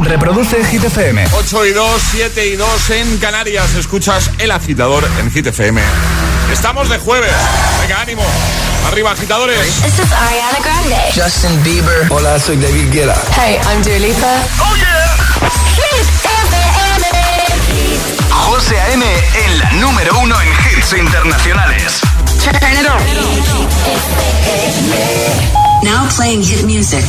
Reproduce 0.00 0.64
Hit 0.64 0.84
FM. 0.84 1.24
8 1.32 1.66
y 1.66 1.72
2, 1.72 2.02
7 2.12 2.46
y 2.46 2.56
2 2.56 2.90
en 2.90 3.18
Canarias. 3.18 3.74
Escuchas 3.74 4.30
El 4.38 4.50
Agitador 4.50 5.08
en 5.20 5.30
Hit 5.30 5.46
FM. 5.46 5.80
Estamos 6.52 6.88
de 6.88 6.98
jueves. 6.98 7.32
Venga, 7.80 8.00
ánimo. 8.00 8.22
Arriba, 8.86 9.10
agitadores. 9.12 9.58
This 9.82 9.98
is 9.98 10.12
Ariana 10.12 10.58
Grande. 10.62 10.96
Justin 11.14 11.62
Bieber. 11.62 12.06
Hola, 12.10 12.38
soy 12.38 12.56
David 12.56 12.90
Guetta. 12.92 13.16
Hey, 13.36 13.58
I'm 13.70 13.82
Dua 13.82 13.98
Lipa. 13.98 14.36
¡Oh, 14.60 14.76
yeah! 14.76 15.16
Hit 15.74 16.08
FM. 16.22 17.28
José 18.30 18.80
A.M. 18.80 19.04
en 19.04 19.58
la 19.58 19.72
número 19.72 20.18
uno 20.20 20.34
en 20.40 20.48
hits 20.48 20.92
internacionales. 20.92 22.00
Turn 22.42 22.56
it 22.72 22.86
on. 22.88 23.02
Now 25.82 26.08
playing 26.16 26.42
hit 26.42 26.62
music. 26.64 27.04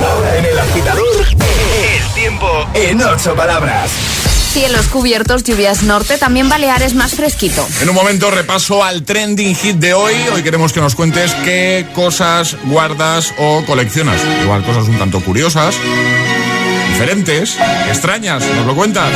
Ahora 0.00 0.36
en 0.36 0.44
el 0.44 0.58
agitador, 0.58 1.26
el 1.74 2.14
tiempo 2.14 2.46
en 2.74 3.02
ocho 3.02 3.34
palabras. 3.34 3.90
Cielos 4.52 4.86
cubiertos, 4.86 5.42
lluvias 5.42 5.82
norte, 5.82 6.16
también 6.16 6.48
Baleares 6.48 6.94
más 6.94 7.14
fresquito. 7.14 7.66
En 7.82 7.88
un 7.88 7.94
momento 7.96 8.30
repaso 8.30 8.84
al 8.84 9.02
trending 9.02 9.56
hit 9.56 9.76
de 9.76 9.94
hoy. 9.94 10.14
Hoy 10.32 10.44
queremos 10.44 10.72
que 10.72 10.80
nos 10.80 10.94
cuentes 10.94 11.34
qué 11.44 11.86
cosas 11.92 12.56
guardas 12.66 13.34
o 13.38 13.64
coleccionas. 13.66 14.20
Igual 14.42 14.64
cosas 14.64 14.86
un 14.86 14.96
tanto 14.96 15.20
curiosas, 15.20 15.74
diferentes, 16.90 17.56
extrañas. 17.88 18.44
¿Nos 18.56 18.66
lo 18.66 18.76
cuentas? 18.76 19.10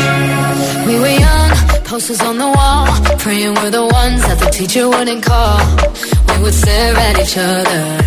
We 0.84 0.98
were 0.98 1.14
young, 1.16 1.84
posters 1.88 2.20
on 2.22 2.38
the 2.38 2.46
wall, 2.46 2.88
praying 3.18 3.54
we're 3.54 3.70
the 3.70 3.82
ones 3.82 4.20
that 4.22 4.38
the 4.40 4.50
teacher 4.50 4.88
wouldn't 4.88 5.24
call. 5.24 5.60
We 6.34 6.42
would 6.42 6.54
stare 6.54 6.96
at 6.96 7.20
each 7.20 7.38
other, 7.38 8.04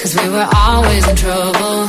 cause 0.00 0.14
we 0.22 0.28
were 0.28 0.46
always 0.54 1.04
in 1.08 1.16
trouble. 1.16 1.88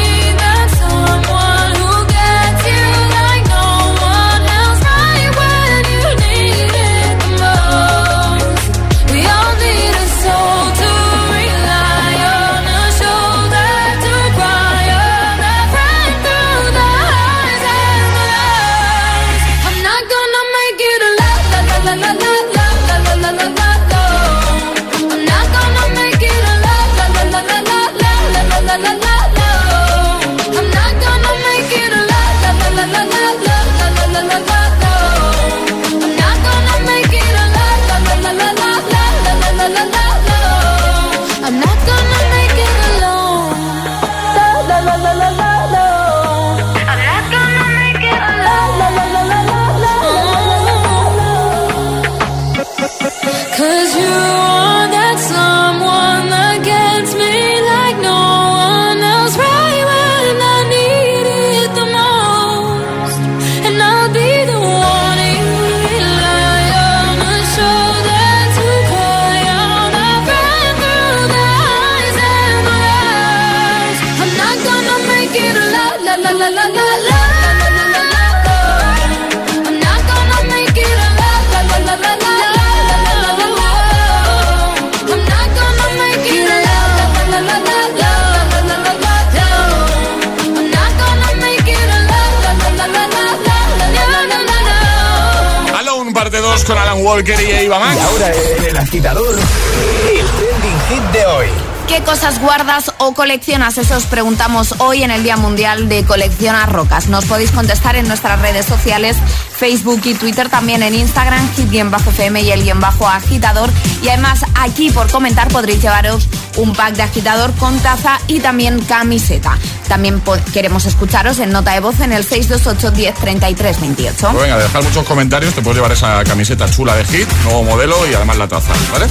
coleccionas? 103.31 103.77
Eso 103.77 103.95
os 103.95 104.07
preguntamos 104.07 104.75
hoy 104.79 105.03
en 105.03 105.11
el 105.11 105.23
Día 105.23 105.37
Mundial 105.37 105.87
de 105.87 106.03
Coleccionar 106.03 106.69
Rocas. 106.69 107.07
Nos 107.07 107.23
podéis 107.23 107.51
contestar 107.51 107.95
en 107.95 108.05
nuestras 108.05 108.41
redes 108.41 108.65
sociales, 108.65 109.15
Facebook 109.55 110.01
y 110.03 110.15
Twitter, 110.15 110.49
también 110.49 110.83
en 110.83 110.95
Instagram, 110.95 111.49
hit-fm 111.55 112.41
y 112.41 112.51
el 112.51 112.63
guion 112.63 112.81
bajo 112.81 113.07
agitador. 113.07 113.69
Y 114.03 114.09
además 114.09 114.41
aquí 114.55 114.89
por 114.89 115.09
comentar 115.09 115.47
podréis 115.47 115.81
llevaros 115.81 116.27
un 116.57 116.73
pack 116.73 116.95
de 116.95 117.03
agitador 117.03 117.51
con 117.55 117.77
taza 117.79 118.19
y 118.27 118.39
también 118.39 118.79
camiseta. 118.81 119.57
También 119.87 120.21
queremos 120.53 120.85
escucharos 120.85 121.39
en 121.39 121.51
nota 121.51 121.73
de 121.73 121.79
voz 121.79 121.99
en 121.99 122.13
el 122.13 122.23
628 122.23 122.91
10 122.91 123.15
33 123.15 123.81
28. 123.81 124.29
Pues 124.31 124.43
venga, 124.43 124.57
dejar 124.57 124.83
muchos 124.83 125.05
comentarios, 125.05 125.53
te 125.53 125.61
puedes 125.61 125.77
llevar 125.77 125.91
esa 125.91 126.23
camiseta 126.23 126.69
chula 126.69 126.95
de 126.95 127.05
hit, 127.05 127.27
nuevo 127.43 127.63
modelo 127.63 127.95
y 128.09 128.13
además 128.13 128.37
la 128.37 128.47
taza, 128.47 128.73
¿vale? 128.91 129.07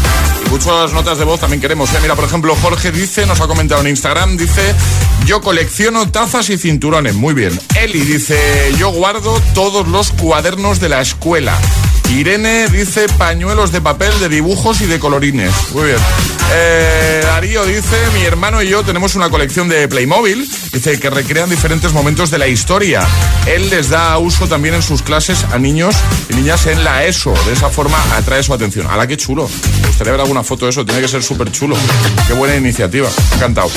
Y 0.47 0.51
muchas 0.51 0.93
notas 0.93 1.19
de 1.19 1.25
voz 1.25 1.41
también 1.41 1.61
queremos, 1.61 1.93
¿eh? 1.93 1.99
Mira, 2.03 2.15
por 2.15 2.25
ejemplo, 2.25 2.57
Jorge 2.63 2.93
dice, 2.93 3.27
nos 3.27 3.41
ha 3.41 3.47
comentado 3.47 3.81
en 3.83 3.89
Instagram, 3.89 4.37
dice, 4.37 4.75
yo 5.27 5.41
colecciono 5.41 6.11
tazas 6.11 6.49
y 6.51 6.59
cinturones, 6.59 7.15
muy 7.15 7.35
bien. 7.35 7.59
Eli 7.79 8.01
dice, 8.01 8.39
yo 8.79 8.91
guardo 8.91 9.41
todos 9.55 9.87
los 9.89 10.13
cuadernos 10.13 10.81
de 10.81 10.89
la 10.89 11.01
escuela. 11.01 11.59
Irene 12.11 12.69
dice 12.69 13.07
pañuelos 13.19 13.73
de 13.73 13.81
papel, 13.81 14.13
de 14.21 14.29
dibujos 14.29 14.81
y 14.81 14.87
de 14.87 14.99
colorines. 14.99 15.53
Muy 15.73 15.85
bien. 15.85 15.99
Eh, 16.53 17.21
Darío 17.25 17.65
dice, 17.65 17.97
mi 18.15 18.25
hermano 18.25 18.61
y 18.61 18.69
yo 18.69 18.83
tenemos 18.83 19.15
una 19.15 19.31
colección 19.31 19.69
de 19.69 19.87
Playmobil, 19.87 20.51
dice 20.73 20.99
que 20.99 21.09
recrean 21.09 21.49
diferentes 21.49 21.93
momentos 21.93 22.31
de 22.31 22.39
la 22.39 22.49
historia. 22.49 23.07
Él 23.47 23.71
les 23.71 23.91
da 23.91 24.19
uso 24.19 24.49
también 24.49 24.75
en 24.75 24.83
sus 24.83 25.03
clases 25.03 25.45
a 25.53 25.59
niños 25.59 25.95
y 26.29 26.35
niñas 26.35 26.67
en 26.67 26.83
la 26.83 27.05
ESO. 27.05 27.33
De 27.47 27.53
esa 27.53 27.71
forma 27.71 27.97
atrae 28.17 28.43
su 28.43 28.53
atención. 28.53 28.89
¡Hala, 28.89 29.07
qué 29.07 29.17
chulo! 29.17 29.49
Me 29.81 29.87
gustaría 29.87 30.13
ver 30.13 30.21
alguna 30.23 30.43
foto 30.43 30.67
de 30.67 30.73
eso, 30.73 30.85
tiene 30.85 31.01
que 31.01 31.09
ser 31.09 31.23
súper 31.23 31.53
chulo. 31.53 31.77
Qué 32.27 32.33
buena 32.33 32.57
iniciativa, 32.57 33.09
encantado. 33.35 33.71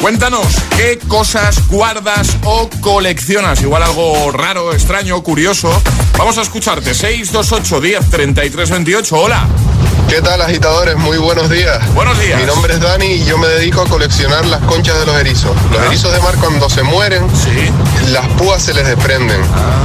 Cuéntanos, 0.00 0.46
¿qué 0.76 0.98
cosas 1.06 1.68
guardas 1.68 2.36
o 2.44 2.68
coleccionas? 2.80 3.62
Igual 3.62 3.84
algo 3.84 4.32
raro, 4.32 4.72
extraño, 4.72 5.22
curioso. 5.22 5.70
Vamos 6.16 6.36
a 6.38 6.42
escucharte. 6.42 6.94
628 6.94 7.67
10 7.76 8.08
33 8.10 8.70
28. 8.70 9.14
Hola. 9.16 9.46
¿Qué 10.08 10.22
tal 10.22 10.40
agitadores? 10.40 10.96
Muy 10.96 11.18
buenos 11.18 11.50
días. 11.50 11.78
Buenos 11.92 12.18
días. 12.18 12.40
Mi 12.40 12.46
nombre 12.46 12.72
es 12.72 12.80
Dani 12.80 13.04
y 13.06 13.24
yo 13.26 13.36
me 13.36 13.46
dedico 13.46 13.82
a 13.82 13.84
coleccionar 13.86 14.46
las 14.46 14.62
conchas 14.62 14.98
de 14.98 15.04
los 15.04 15.14
erizos. 15.16 15.50
Los 15.70 15.80
Ah. 15.82 15.86
erizos 15.86 16.10
de 16.14 16.18
mar 16.20 16.34
cuando 16.40 16.70
se 16.70 16.82
mueren, 16.82 17.26
Sí. 17.36 17.70
las 18.10 18.26
púas 18.38 18.62
se 18.62 18.72
les 18.72 18.86
desprenden 18.86 19.38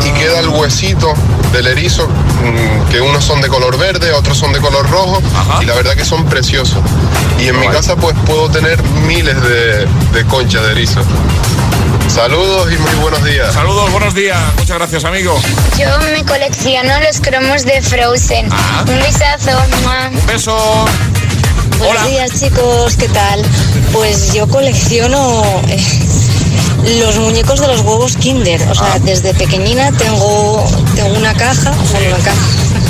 y 0.06 0.12
queda 0.12 0.40
el 0.40 0.48
huesito 0.48 1.14
del 1.52 1.68
erizo, 1.68 2.08
mm, 2.08 2.90
que 2.90 3.02
unos 3.02 3.26
son 3.26 3.42
de 3.42 3.50
color 3.50 3.78
verde, 3.78 4.14
otros 4.14 4.38
son 4.38 4.54
de 4.54 4.60
color 4.62 4.90
rojo 4.90 5.22
Ajá. 5.36 5.62
y 5.62 5.66
la 5.66 5.74
verdad 5.76 5.94
que 5.96 6.06
son 6.06 6.24
preciosos. 6.26 6.80
Y 7.40 7.48
en 7.50 7.60
mi 7.60 7.68
casa 7.68 7.98
pues 7.98 8.16
puedo 8.26 8.50
tener 8.50 8.82
miles 9.06 9.36
de, 9.44 9.86
de 10.14 10.26
conchas 10.30 10.64
de 10.64 10.72
erizo. 10.72 11.02
Saludos 12.13 12.71
y 12.71 12.77
muy 12.77 12.94
buenos 13.01 13.24
días. 13.24 13.54
Saludos, 13.54 13.92
buenos 13.92 14.13
días. 14.13 14.38
Muchas 14.57 14.77
gracias, 14.77 15.04
amigo. 15.04 15.36
Yo 15.80 15.88
me 16.12 16.24
colecciono 16.24 16.94
los 17.01 17.19
cromos 17.19 17.65
de 17.65 17.81
Frozen. 17.81 18.50
Ah. 18.51 18.86
Un 18.88 19.00
besazo. 19.00 19.57
Un 20.12 20.25
beso. 20.27 20.86
Buenos 21.80 22.01
Hola. 22.01 22.07
días 22.07 22.31
chicos, 22.39 22.95
¿qué 22.98 23.07
tal? 23.10 23.42
Pues 23.92 24.31
yo 24.33 24.48
colecciono 24.48 25.42
eh, 25.68 25.83
los 27.00 27.18
muñecos 27.18 27.60
de 27.60 27.68
los 27.68 27.81
huevos 27.81 28.15
Kinder. 28.18 28.62
O 28.69 28.75
sea, 28.75 28.94
Ah. 28.94 29.00
desde 29.00 29.33
pequeñina 29.33 29.92
tengo, 29.94 30.63
tengo 30.95 31.18
una 31.18 31.33
caja, 31.33 31.71
bueno, 31.92 32.15
una 32.15 32.24
caja, 32.24 32.42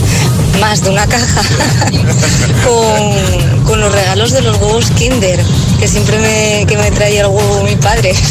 más 0.60 0.82
de 0.84 0.90
una 0.90 1.08
caja, 1.08 1.42
con, 2.66 3.64
con 3.64 3.80
los 3.80 3.92
regalos 3.92 4.32
de 4.34 4.42
los 4.42 4.58
huevos 4.58 4.92
Kinder, 4.92 5.40
que 5.80 5.88
siempre 5.88 6.18
me, 6.20 6.66
que 6.68 6.78
me 6.78 6.92
traía 6.92 7.22
el 7.22 7.28
huevo 7.28 7.64
mi 7.64 7.78
padre. 7.78 8.14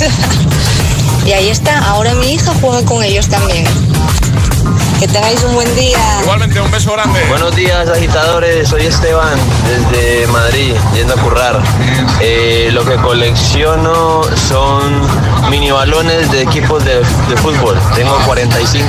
y 1.27 1.33
ahí 1.33 1.49
está, 1.49 1.79
ahora 1.89 2.15
mi 2.15 2.33
hija 2.35 2.53
juega 2.61 2.85
con 2.85 3.03
ellos 3.03 3.29
también. 3.29 3.65
Que 4.99 5.09
tengáis 5.09 5.43
un 5.43 5.55
buen 5.55 5.75
día. 5.75 5.99
Igualmente, 6.23 6.61
un 6.61 6.71
beso 6.71 6.93
grande. 6.93 7.25
Buenos 7.29 7.57
días 7.57 7.89
agitadores, 7.89 8.69
soy 8.69 8.87
Esteban 8.87 9.37
desde 9.67 10.27
Madrid, 10.29 10.75
yendo 10.95 11.15
a 11.15 11.17
currar. 11.17 11.61
Eh, 12.21 12.71
lo 12.73 12.85
que 12.85 12.95
colecciono 12.97 14.23
son 14.49 15.03
mini 15.51 15.73
balones 15.73 16.31
de 16.31 16.43
equipos 16.43 16.85
de, 16.85 16.97
de 16.99 17.37
fútbol, 17.37 17.77
tengo 17.97 18.17
45. 18.27 18.89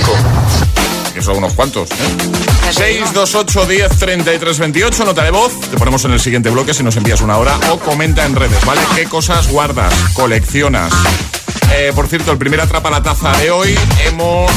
Que 1.15 1.21
son 1.21 1.37
unos 1.37 1.53
cuantos. 1.53 1.89
¿eh? 1.91 2.71
628 2.71 3.65
10 3.65 3.97
33 3.97 4.59
28, 4.59 5.05
nota 5.05 5.23
de 5.23 5.31
voz. 5.31 5.59
Te 5.61 5.77
ponemos 5.77 6.05
en 6.05 6.11
el 6.13 6.19
siguiente 6.19 6.49
bloque 6.51 6.73
si 6.75 6.83
nos 6.83 6.95
envías 6.95 7.21
una 7.21 7.37
hora 7.37 7.55
o 7.71 7.79
comenta 7.79 8.23
en 8.25 8.35
redes, 8.35 8.63
¿vale? 8.65 8.81
¿Qué 8.95 9.05
cosas 9.05 9.47
guardas, 9.49 9.93
coleccionas? 10.13 10.91
Eh, 11.75 11.91
por 11.95 12.07
cierto, 12.07 12.31
el 12.31 12.37
primer 12.37 12.61
atrapa 12.61 12.91
la 12.91 13.01
taza 13.01 13.35
de 13.39 13.49
hoy 13.49 13.75
hemos 14.05 14.51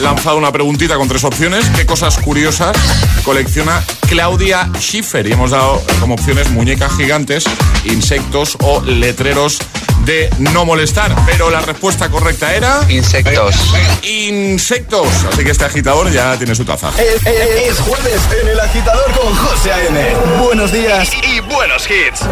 lanzado 0.00 0.36
una 0.36 0.52
preguntita 0.52 0.96
con 0.96 1.08
tres 1.08 1.24
opciones. 1.24 1.66
¿Qué 1.76 1.86
cosas 1.86 2.18
curiosas 2.18 2.76
colecciona 3.24 3.82
Claudia 4.08 4.68
Schiffer? 4.78 5.26
Y 5.26 5.32
hemos 5.32 5.50
dado 5.50 5.82
como 6.00 6.14
opciones 6.14 6.50
muñecas 6.50 6.92
gigantes, 6.96 7.44
insectos 7.84 8.56
o 8.62 8.80
letreros 8.82 9.58
de 10.04 10.30
no 10.38 10.64
molestar. 10.64 11.14
Pero 11.26 11.50
la 11.50 11.60
respuesta 11.60 12.08
correcta 12.08 12.54
era 12.54 12.80
Insectos. 12.88 13.54
insectos. 14.02 15.08
Así 15.32 15.44
que 15.44 15.50
este 15.50 15.64
agitador 15.64 16.10
ya 16.10 16.36
tiene 16.36 16.54
su 16.54 16.64
taza. 16.64 16.90
Es, 16.98 17.26
es- 17.26 17.70
es 17.72 17.80
jueves 17.80 18.20
en 18.42 18.48
el 18.48 18.60
agitador 18.60 19.10
con 19.12 19.34
José 19.34 19.72
A.M. 19.72 20.14
Buenos 20.42 20.72
días 20.72 21.10
y, 21.22 21.36
y 21.36 21.40
buenos 21.40 21.84
hits. 21.90 22.22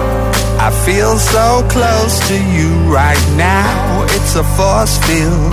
I 0.58 0.70
feel 0.84 1.18
so 1.18 1.66
close 1.68 2.18
to 2.28 2.34
you 2.34 2.70
right 2.90 3.18
now. 3.36 4.04
It's 4.16 4.36
a 4.36 4.44
force 4.56 4.98
field. 5.06 5.52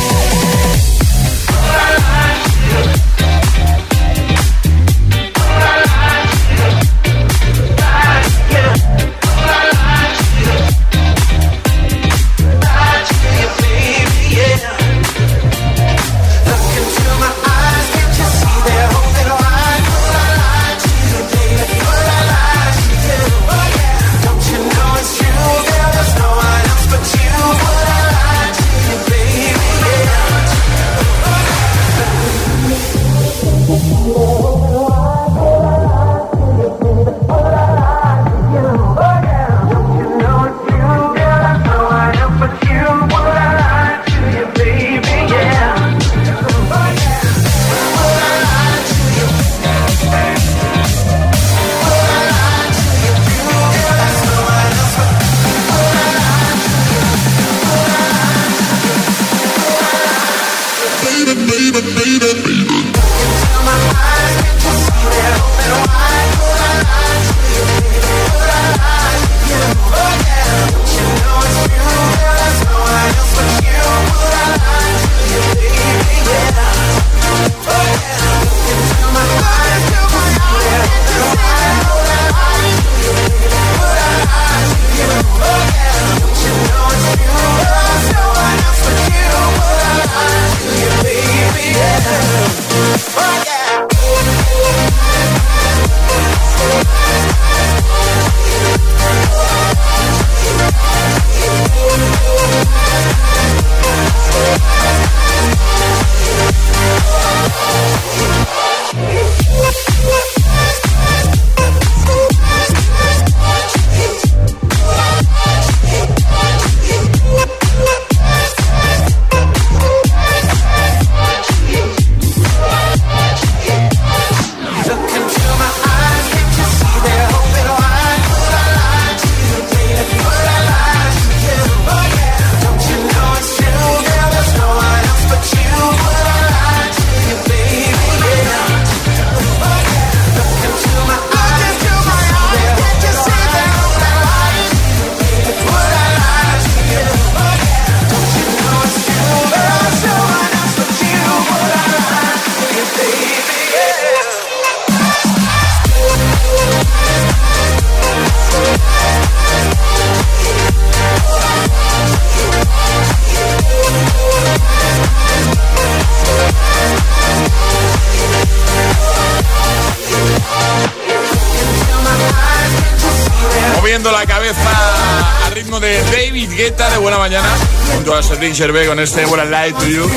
Sergio 178.41 178.73
B 178.73 178.87
con 178.87 178.99
este 178.99 179.23
What 179.27 179.45
I 179.45 179.49
Light 179.49 179.77
to 179.77 179.87
You. 179.87 180.09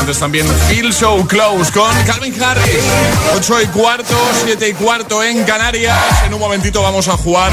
Antes 0.00 0.18
también 0.18 0.48
Feel 0.68 0.92
So 0.92 1.24
Close 1.28 1.70
con 1.70 1.94
Calvin 2.04 2.34
Harris. 2.42 2.82
8 3.36 3.62
y 3.62 3.66
cuarto, 3.66 4.16
7 4.44 4.68
y 4.68 4.72
cuarto 4.72 5.22
en 5.22 5.44
Canarias. 5.44 5.96
En 6.26 6.34
un 6.34 6.40
momentito 6.40 6.82
vamos 6.82 7.06
a 7.06 7.16
jugar 7.16 7.52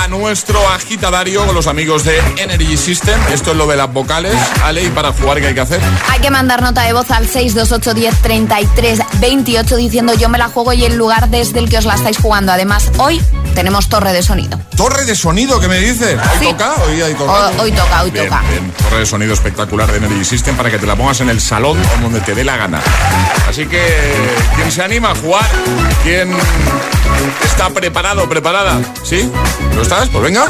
a 0.00 0.08
nuestro 0.08 0.58
agitadario 0.70 1.46
con 1.46 1.54
los 1.54 1.68
amigos 1.68 2.02
de 2.04 2.18
Energy 2.38 2.76
System. 2.76 3.20
Esto 3.32 3.52
es 3.52 3.56
lo 3.56 3.68
de 3.68 3.76
las 3.76 3.92
vocales. 3.92 4.34
Ale, 4.64 4.82
¿y 4.82 4.90
para 4.90 5.12
jugar 5.12 5.40
qué 5.40 5.46
hay 5.46 5.54
que 5.54 5.60
hacer? 5.60 5.80
Hay 6.10 6.18
que 6.18 6.30
mandar 6.30 6.60
nota 6.60 6.82
de 6.82 6.92
voz 6.92 7.08
al 7.12 7.28
628 7.28 7.94
10 7.94 8.14
33 8.20 9.00
28 9.20 9.76
diciendo 9.76 10.12
yo 10.14 10.28
me 10.28 10.38
la 10.38 10.48
juego 10.48 10.72
y 10.72 10.84
el 10.84 10.96
lugar 10.96 11.28
desde 11.28 11.60
el 11.60 11.68
que 11.68 11.78
os 11.78 11.84
la 11.84 11.94
estáis 11.94 12.18
jugando. 12.18 12.50
Además, 12.50 12.90
hoy 12.98 13.22
tenemos 13.54 13.88
torre 13.88 14.12
de 14.12 14.24
sonido. 14.24 14.58
¿Torre 14.78 15.04
de 15.06 15.16
sonido? 15.16 15.58
¿Qué 15.58 15.66
me 15.66 15.80
dices? 15.80 16.16
¿Hoy 16.38 16.46
toca? 16.46 16.76
Hoy, 16.84 17.02
hay 17.02 17.12
toca. 17.14 17.50
Hoy, 17.60 17.72
toca, 17.72 18.02
hoy 18.04 18.12
toca. 18.12 18.42
Torre 18.76 19.00
de 19.00 19.06
sonido 19.06 19.34
espectacular 19.34 19.90
de 19.90 19.98
Energy 19.98 20.24
System 20.24 20.54
para 20.56 20.70
que 20.70 20.78
te 20.78 20.86
la 20.86 20.94
pongas 20.94 21.20
en 21.20 21.30
el 21.30 21.40
salón 21.40 21.76
o 21.80 22.00
donde 22.00 22.20
te 22.20 22.32
dé 22.32 22.44
la 22.44 22.56
gana. 22.56 22.80
Así 23.48 23.66
que, 23.66 23.82
¿quién 24.54 24.70
se 24.70 24.80
anima 24.80 25.10
a 25.10 25.14
jugar? 25.16 25.44
¿Quién 26.04 26.30
está 27.44 27.70
preparado, 27.70 28.28
preparada? 28.28 28.80
¿Sí? 29.02 29.28
¿Lo 29.74 29.82
estás? 29.82 30.08
Pues 30.10 30.22
venga. 30.22 30.46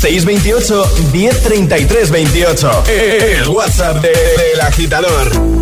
628 0.00 0.94
1033 1.12 2.08
28. 2.08 2.84
El 2.86 3.48
WhatsApp 3.48 3.96
del 3.96 4.60
agitador. 4.60 5.61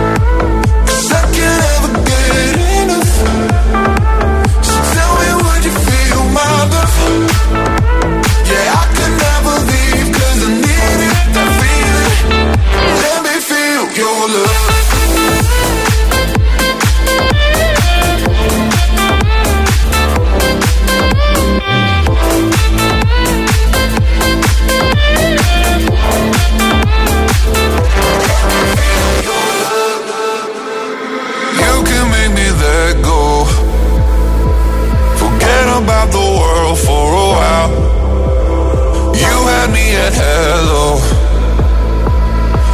said 40.01 40.13
hello. 40.13 40.97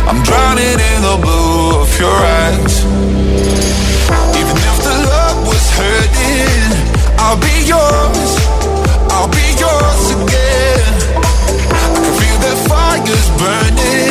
I'm 0.07 0.23
drowning 0.23 0.79
in 0.91 0.99
the 1.09 1.17
blue 1.21 1.81
of 1.81 1.89
your 1.99 2.17
eyes. 2.39 2.75
Even 4.39 4.57
if 4.69 4.77
the 4.87 4.95
love 5.11 5.37
was 5.47 5.65
hurting 5.77 6.67
I'll 7.19 7.39
be 7.49 7.57
yours, 7.73 8.31
I'll 9.11 9.31
be 9.39 9.47
yours 9.63 10.03
again. 10.17 10.93
I 11.79 11.85
can 11.95 12.07
feel 12.19 12.37
that 12.45 12.57
fire's 12.69 13.29
burning. 13.39 14.06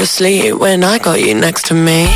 to 0.00 0.06
sleep 0.06 0.54
when 0.54 0.82
I 0.82 0.98
got 0.98 1.20
you 1.20 1.34
next 1.34 1.66
to 1.66 1.74
me. 1.74 2.08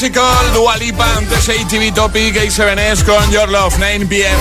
Musical, 0.00 0.54
Dualipa, 0.54 1.16
antes 1.18 1.46
ATV 1.46 1.92
Topic, 1.92 2.34
A7S 2.34 3.04
con 3.04 3.30
Your 3.30 3.50
Love, 3.50 3.76
9pm. 3.78 4.34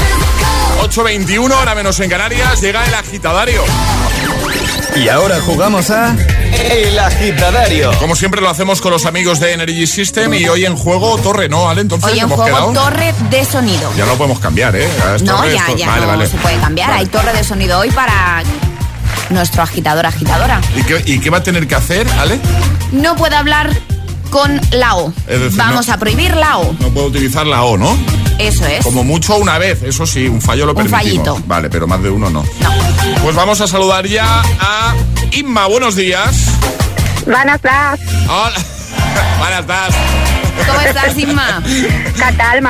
8.21, 0.84 1.52
ahora 1.52 1.76
menos 1.76 2.00
en 2.00 2.10
Canarias, 2.10 2.62
llega 2.62 2.86
el 2.86 2.94
agitadario. 2.94 3.66
Y 4.96 5.10
ahora 5.10 5.42
jugamos 5.42 5.90
a... 5.90 6.16
El 6.54 6.98
agitadario. 6.98 7.92
Como 8.00 8.16
siempre 8.16 8.40
lo 8.40 8.50
hacemos 8.50 8.80
con 8.80 8.94
los 8.94 9.06
amigos 9.06 9.42
de 9.42 9.52
Energy 9.52 9.86
System 9.86 10.34
y 10.34 10.48
hoy 10.48 10.64
en 10.64 10.78
juego 10.78 11.18
torre, 11.18 11.50
¿no, 11.50 11.70
Ale? 11.70 11.82
Entonces 11.82 12.10
hoy 12.10 12.20
en 12.20 12.30
juego 12.30 12.72
torre 12.72 13.14
de 13.30 13.44
sonido. 13.44 13.92
Ya 13.98 14.06
lo 14.06 14.16
podemos 14.16 14.40
cambiar, 14.40 14.78
¿eh? 14.78 14.88
No, 15.26 15.46
ya, 15.46 15.76
ya 15.76 15.98
no 15.98 16.26
se 16.26 16.38
puede 16.38 16.58
cambiar. 16.60 16.92
Hay 16.92 17.08
torre 17.08 17.34
de 17.34 17.44
sonido 17.44 17.80
hoy 17.80 17.92
para 17.92 18.44
nuestro 19.30 19.62
agitador, 19.62 20.06
agitadora. 20.06 20.62
¿Y 20.74 20.84
qué, 20.84 21.04
¿Y 21.06 21.20
qué 21.20 21.30
va 21.30 21.40
a 21.40 21.44
tener 21.44 21.68
que 21.68 21.76
hacer, 21.76 22.08
Ale? 22.18 22.40
No 22.94 23.18
puede 23.18 23.36
hablar 23.36 23.72
con 24.30 24.60
la 24.72 24.96
O. 24.96 25.12
Decir, 25.28 25.58
Vamos 25.58 25.90
a 25.90 25.98
prohibir 25.98 26.36
la 26.36 26.58
O. 26.60 26.74
No 26.80 26.90
puedo 26.90 27.08
utilizar 27.08 27.46
la 27.46 27.64
O, 27.64 27.78
¿no? 27.78 27.98
Eso 28.38 28.66
es. 28.66 28.84
Como 28.84 29.04
mucho 29.04 29.36
una 29.38 29.58
vez, 29.58 29.84
eso 29.84 30.06
sí, 30.06 30.28
un 30.28 30.42
fallo 30.42 30.66
lo 30.66 30.74
un 30.74 30.88
fallito. 30.88 31.42
Vale, 31.46 31.70
pero 31.70 31.88
más 31.88 32.02
de 32.02 32.10
uno 32.10 32.30
no. 32.30 32.44
No. 32.44 32.70
Pues 33.22 33.36
vamos 33.36 33.60
a 33.62 33.68
saludar 33.68 34.08
ya 34.08 34.42
a 34.60 34.96
Inma. 35.32 35.68
Buenos 35.68 35.96
días. 35.96 36.46
Buenas 37.26 37.60
tardes. 37.62 38.00
Hola. 38.28 38.60
Buenas 39.40 39.68
tardes. 39.68 39.96
¿Cómo 40.68 40.82
estás, 40.82 41.18
Inma? 41.18 41.62
¿Qué 41.66 42.34
tal, 42.38 42.62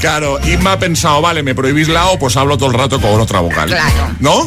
Claro, 0.00 0.38
Inma 0.46 0.72
ha 0.72 0.78
pensado, 0.78 1.20
vale, 1.20 1.42
me 1.42 1.54
prohibís 1.54 1.88
la 1.88 2.06
O, 2.06 2.18
pues 2.18 2.36
hablo 2.36 2.56
todo 2.56 2.70
el 2.70 2.74
rato 2.78 3.00
con 3.00 3.20
otra 3.20 3.40
vocal. 3.40 3.68
Claro. 3.68 4.14
¿No? 4.20 4.44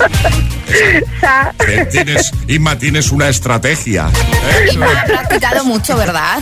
Sa, 1.20 1.54
Eh, 1.68 1.86
Tienes, 1.92 2.32
Inma, 2.48 2.78
tienes 2.78 3.12
una 3.12 3.28
estrategia. 3.28 4.10
¿eh? 4.10 4.70
Inma 4.74 4.88
ha 4.88 5.06
practicado 5.06 5.66
mucho, 5.66 5.98
¿verdad? 5.98 6.40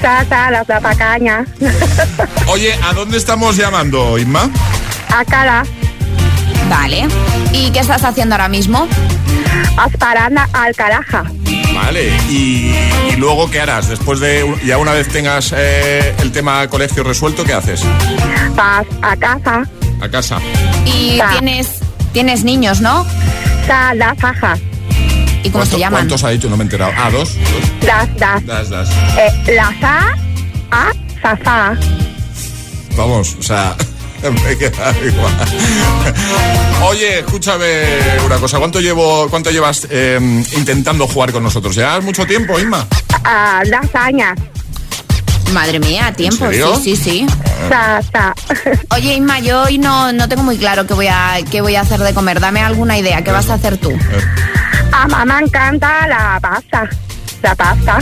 sa, 0.00 0.24
sa, 0.28 0.50
la. 0.50 0.64
Oye, 2.48 2.78
¿a 2.82 2.92
dónde 2.92 3.16
estamos 3.16 3.56
llamando, 3.56 4.18
Inma? 4.18 4.50
A 5.10 5.24
cara, 5.24 5.64
Vale. 6.68 7.08
¿Y 7.52 7.70
qué 7.70 7.80
estás 7.80 8.04
haciendo 8.04 8.34
ahora 8.34 8.48
mismo? 8.48 8.86
asparanda 9.76 10.48
al 10.52 10.74
caraja. 10.74 11.24
Vale, 11.84 12.08
y, 12.28 12.74
y 13.12 13.16
luego, 13.16 13.48
¿qué 13.50 13.60
harás? 13.60 13.88
Después 13.88 14.18
de, 14.20 14.44
ya 14.64 14.78
una 14.78 14.92
vez 14.92 15.08
tengas 15.08 15.54
eh, 15.56 16.12
el 16.20 16.32
tema 16.32 16.66
colegio 16.68 17.04
resuelto, 17.04 17.44
¿qué 17.44 17.52
haces? 17.54 17.82
Vas 18.56 18.84
a 19.00 19.16
casa, 19.16 19.62
A 20.02 20.08
casa. 20.08 20.38
Y 20.84 21.18
Ta. 21.18 21.30
tienes, 21.30 21.78
tienes 22.12 22.42
niños, 22.44 22.80
¿no? 22.80 23.06
sa, 23.66 23.94
la 23.94 24.14
faja. 24.16 24.58
¿Y 25.44 25.50
cómo 25.50 25.64
se 25.64 25.70
¿Cuánto- 25.70 25.78
llaman? 25.78 25.92
¿Cuántos 26.00 26.24
ha 26.24 26.30
dicho? 26.30 26.48
No 26.50 26.56
me 26.56 26.64
he 26.64 26.66
enterado. 26.66 26.92
Ah, 26.96 27.10
dos. 27.10 27.34
dos. 27.36 27.86
Das, 27.86 28.08
das. 28.16 28.44
Das, 28.46 28.70
das. 28.70 28.88
Eh, 29.16 29.54
la 29.54 29.72
sa, 29.80 30.14
a, 30.72 30.92
sa, 31.22 31.38
sa. 31.44 31.76
Vamos, 32.96 33.36
o 33.38 33.42
sea, 33.42 33.76
me 34.22 34.56
queda 34.56 34.94
igual. 35.04 35.34
Oye, 36.82 37.20
escúchame 37.20 37.82
una 38.24 38.36
cosa. 38.38 38.58
¿Cuánto 38.58 38.80
llevo, 38.80 39.28
cuánto 39.28 39.50
llevas 39.50 39.86
eh, 39.90 40.18
intentando 40.56 41.06
jugar 41.06 41.32
con 41.32 41.42
nosotros? 41.42 41.74
¿Llevas 41.74 42.02
mucho 42.04 42.26
tiempo, 42.26 42.58
Inma? 42.58 42.86
Ah, 43.24 43.62
lasaña. 43.66 44.34
Madre 45.52 45.80
mía, 45.80 46.12
tiempo. 46.14 46.46
serio? 46.46 46.76
Sí, 46.76 46.96
sí, 46.96 47.26
sí. 47.26 47.26
Sa, 47.68 48.02
sa. 48.12 48.34
Oye, 48.94 49.14
Inma, 49.14 49.40
yo 49.40 49.62
hoy 49.62 49.78
no, 49.78 50.12
no 50.12 50.28
tengo 50.28 50.42
muy 50.42 50.56
claro 50.58 50.86
qué 50.86 50.94
voy, 50.94 51.08
a, 51.08 51.38
qué 51.50 51.60
voy 51.60 51.76
a 51.76 51.80
hacer 51.80 52.00
de 52.00 52.12
comer. 52.14 52.40
Dame 52.40 52.60
alguna 52.60 52.98
idea. 52.98 53.22
¿Qué 53.22 53.30
vas 53.30 53.48
a 53.50 53.54
hacer 53.54 53.78
tú? 53.78 53.92
A 54.92 55.08
mamá 55.08 55.40
encanta 55.40 56.06
la 56.06 56.38
pasta. 56.40 56.88
La 57.42 57.54
pasta. 57.54 57.98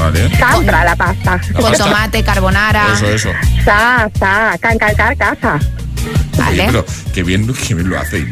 Vale. 0.00 0.36
Sandra, 0.36 0.84
la 0.84 0.96
pasta. 0.96 1.40
La 1.50 1.52
Con 1.60 1.70
pasta. 1.70 1.84
tomate, 1.84 2.22
carbonara. 2.24 2.86
Eso, 2.94 3.06
eso. 3.10 3.30
Sa, 3.64 4.08
sa, 4.18 4.56
can, 4.60 4.78
can, 4.78 4.94
can, 4.94 5.16
casa. 5.16 5.58
Oye, 6.48 6.62
Vale. 6.62 6.64
pero 6.66 6.86
qué 7.12 7.22
bien, 7.22 7.46
qué 7.68 7.74
bien 7.74 7.90
lo 7.90 8.00
hace. 8.00 8.26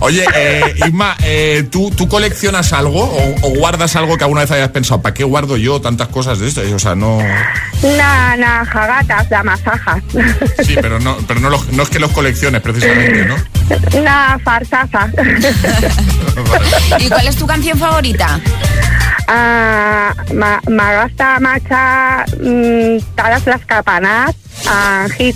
Oye, 0.00 0.24
eh, 0.34 0.74
Inma, 0.88 1.16
eh, 1.22 1.64
¿tú, 1.70 1.92
¿tú 1.96 2.08
coleccionas 2.08 2.72
algo 2.72 3.04
o, 3.04 3.34
o 3.46 3.50
guardas 3.54 3.94
algo 3.94 4.18
que 4.18 4.24
alguna 4.24 4.40
vez 4.40 4.50
hayas 4.50 4.70
pensado? 4.70 5.00
¿Para 5.00 5.14
qué 5.14 5.22
guardo 5.22 5.56
yo 5.56 5.80
tantas 5.80 6.08
cosas 6.08 6.40
de 6.40 6.48
esto? 6.48 6.60
O 6.74 6.78
sea, 6.80 6.96
no... 6.96 7.18
Na, 7.96 8.36
na, 8.36 8.64
jagatas, 8.66 9.30
la 9.30 9.44
masaja. 9.44 10.02
Sí, 10.64 10.74
pero 10.82 10.98
no, 10.98 11.16
pero 11.28 11.38
no, 11.38 11.50
los- 11.50 11.68
no 11.68 11.84
es 11.84 11.88
que 11.90 12.00
los 12.00 12.10
colecciones 12.10 12.60
precisamente, 12.60 13.24
¿no? 13.26 13.36
Na, 14.02 14.40
farsaza. 14.42 15.08
¿Y 16.98 17.08
cuál 17.08 17.28
es 17.28 17.36
tu 17.36 17.46
canción 17.46 17.78
favorita? 17.78 18.40
Ah, 19.34 20.12
ma, 20.34 20.60
magasta 20.68 21.40
macha 21.40 22.22
mm, 22.38 22.98
todas 23.16 23.46
las 23.46 23.64
campanas 23.64 24.36
ah, 24.68 25.06
hit. 25.16 25.34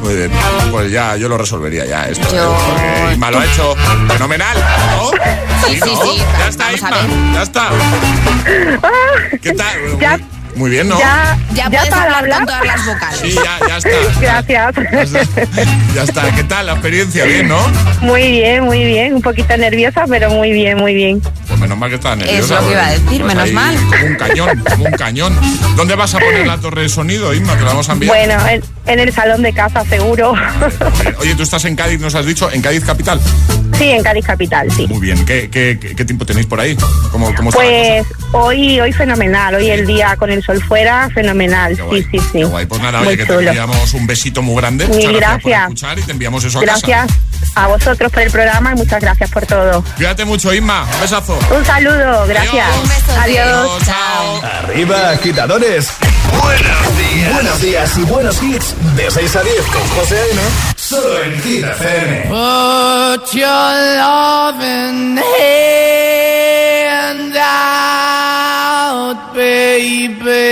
Muy 0.00 0.14
bien, 0.16 0.30
pues 0.70 0.90
ya 0.90 1.14
yo 1.16 1.28
lo 1.28 1.36
resolvería 1.36 1.84
ya 1.84 2.08
esto. 2.08 2.26
¿eh? 2.28 2.36
Yo- 2.38 2.56
Porque 2.66 3.12
Inma 3.14 3.30
lo 3.30 3.40
ha 3.40 3.44
hecho 3.44 3.74
fenomenal, 4.08 4.56
¿no? 4.96 5.10
Sí, 5.68 5.78
sí, 5.84 5.94
¿no? 5.94 6.02
sí, 6.02 6.22
Ya 6.38 6.48
está, 6.48 6.66
a 6.68 6.72
Inma, 6.72 6.90
ya 7.34 7.42
está. 7.42 7.68
¿Qué 9.42 9.52
tal? 9.52 9.98
Ya- 10.00 10.18
Muy, 10.54 10.70
bien, 10.70 10.88
¿no? 10.88 10.98
Ya, 10.98 11.36
Ya, 11.54 11.64
ya 11.64 11.70
puedes 11.70 11.88
para 11.88 12.02
hablar 12.18 12.22
con 12.24 12.32
hablar. 12.32 12.46
todas 12.46 12.66
las 12.66 12.86
vocales. 12.86 13.20
Sí, 13.20 13.32
ya, 13.34 13.58
ya 13.68 13.76
está. 13.78 13.90
Gracias. 14.20 14.74
Ya 14.92 15.02
está. 15.02 15.46
Ya 15.94 16.02
está. 16.02 16.34
¿Qué 16.34 16.44
tal 16.44 16.66
la 16.66 16.72
experiencia? 16.72 17.24
Bien, 17.24 17.48
¿no? 17.48 17.58
Muy 18.00 18.30
bien, 18.30 18.64
muy 18.64 18.84
bien. 18.84 19.14
Un 19.14 19.22
poquito 19.22 19.56
nerviosa, 19.56 20.04
pero 20.08 20.30
muy 20.30 20.52
bien, 20.52 20.76
muy 20.78 20.94
bien. 20.94 21.20
Pues 21.48 21.58
menos 21.60 21.76
mal 21.78 21.88
que 21.90 21.96
estás 21.96 22.16
nerviosa. 22.16 22.56
Es 22.56 22.60
lo 22.62 22.66
que 22.68 22.72
iba 22.72 22.86
a 22.86 22.90
decir, 22.90 23.24
menos 23.24 23.44
ahí 23.44 23.52
mal. 23.52 23.76
Como 23.90 24.04
un 24.06 24.14
cañón, 24.16 24.64
como 24.70 24.84
un 24.84 24.92
cañón. 24.92 25.38
¿Dónde 25.76 25.94
vas 25.94 26.14
a 26.14 26.18
poner 26.18 26.46
la 26.46 26.58
torre 26.58 26.82
de 26.82 26.88
sonido, 26.88 27.32
Inma? 27.34 27.54
Te 27.54 27.60
la 27.62 27.68
vamos 27.68 27.88
a 27.88 27.92
enviar. 27.92 28.14
Bueno, 28.14 28.46
en, 28.48 28.62
en 28.86 28.98
el 29.00 29.12
salón 29.12 29.42
de 29.42 29.52
casa, 29.52 29.84
seguro. 29.84 30.34
Oye, 31.18 31.34
tú 31.34 31.42
estás 31.42 31.64
en 31.64 31.76
Cádiz, 31.76 32.00
nos 32.00 32.14
has 32.14 32.26
dicho, 32.26 32.50
en 32.50 32.60
Cádiz 32.62 32.84
capital. 32.84 33.20
sí, 33.78 33.90
en 33.90 34.02
Cádiz 34.02 34.26
Capital, 34.26 34.70
sí. 34.70 34.86
Muy 34.86 35.00
bien. 35.00 35.24
¿Qué, 35.24 35.48
qué, 35.50 35.78
qué- 35.80 35.94
qué 35.94 36.04
tiempo 36.04 36.24
tenéis 36.26 36.46
por 36.46 36.60
ahí? 36.60 36.76
¿Cómo, 37.10 37.34
cómo 37.34 37.50
está 37.50 37.62
la 37.62 37.68
Pues 37.70 38.06
hoy, 38.32 38.80
hoy 38.80 38.92
fenomenal. 38.92 39.54
Hoy 39.54 39.70
el 39.70 39.86
día 39.86 40.16
con 40.16 40.30
el 40.30 40.41
sol 40.42 40.62
fuera, 40.64 41.08
fenomenal. 41.14 41.76
Qué 41.76 41.82
guay, 41.82 42.02
Sí, 42.02 42.08
sí, 42.12 42.18
sí. 42.18 42.28
qué 42.38 42.44
guay. 42.44 42.66
Pues 42.66 42.80
nada, 42.82 42.98
Muy 42.98 43.08
oye, 43.08 43.16
que 43.18 43.24
te 43.26 43.32
chulo. 43.34 43.48
enviamos 43.48 43.94
un 43.94 44.06
besito 44.06 44.42
muy 44.42 44.56
grande. 44.56 44.86
Mil 44.88 44.96
Muchas 44.96 45.12
gracias, 45.12 45.40
por 45.42 45.50
gracias. 45.50 45.62
escuchar 45.68 45.98
y 45.98 46.02
te 46.02 46.12
enviamos 46.12 46.44
eso 46.44 46.58
a 46.58 46.62
Gracias 46.62 47.06
casa. 47.06 47.20
a 47.54 47.66
vosotros 47.68 48.12
por 48.12 48.22
el 48.22 48.30
programa 48.30 48.72
y 48.72 48.76
muchas 48.76 49.00
gracias 49.00 49.30
por 49.30 49.46
todo. 49.46 49.82
Cuídate 49.96 50.24
mucho, 50.24 50.52
Inma. 50.54 50.84
Un 50.94 51.00
besazo. 51.00 51.38
Un 51.56 51.64
saludo, 51.64 52.26
gracias. 52.26 52.52
Adiós. 52.66 52.76
Un 52.82 52.88
besote. 52.88 53.18
Adiós. 53.20 53.82
chao. 53.84 54.42
Arriba, 54.64 55.10
agitadores. 55.10 55.88
Buenos 56.42 56.96
días. 56.98 57.32
Buenos 57.34 57.60
días 57.60 57.96
y 57.98 58.02
buenos 58.02 58.42
hits. 58.42 58.74
De 58.96 59.10
6 59.10 59.36
a 59.36 59.42
10 59.42 59.54
con 59.66 59.88
José 59.88 60.16
A.M. 60.18 60.40
Solo 60.76 61.22
en 61.24 61.42
Hit 61.42 61.64
FM. 61.64 62.22
Put 62.28 63.32
your 63.34 63.72
loving 63.98 65.18
hand 66.92 67.36
out, 67.36 68.21
baby. 70.08 70.51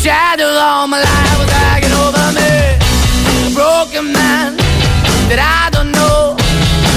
Shadow 0.00 0.48
all 0.48 0.88
my 0.88 0.96
life 0.96 1.36
was 1.36 1.52
hanging 1.60 1.92
over 1.92 2.24
me. 2.32 2.48
A 2.72 3.52
broken 3.52 4.08
man 4.08 4.56
that 5.28 5.36
I 5.36 5.68
don't 5.76 5.92
know. 5.92 6.40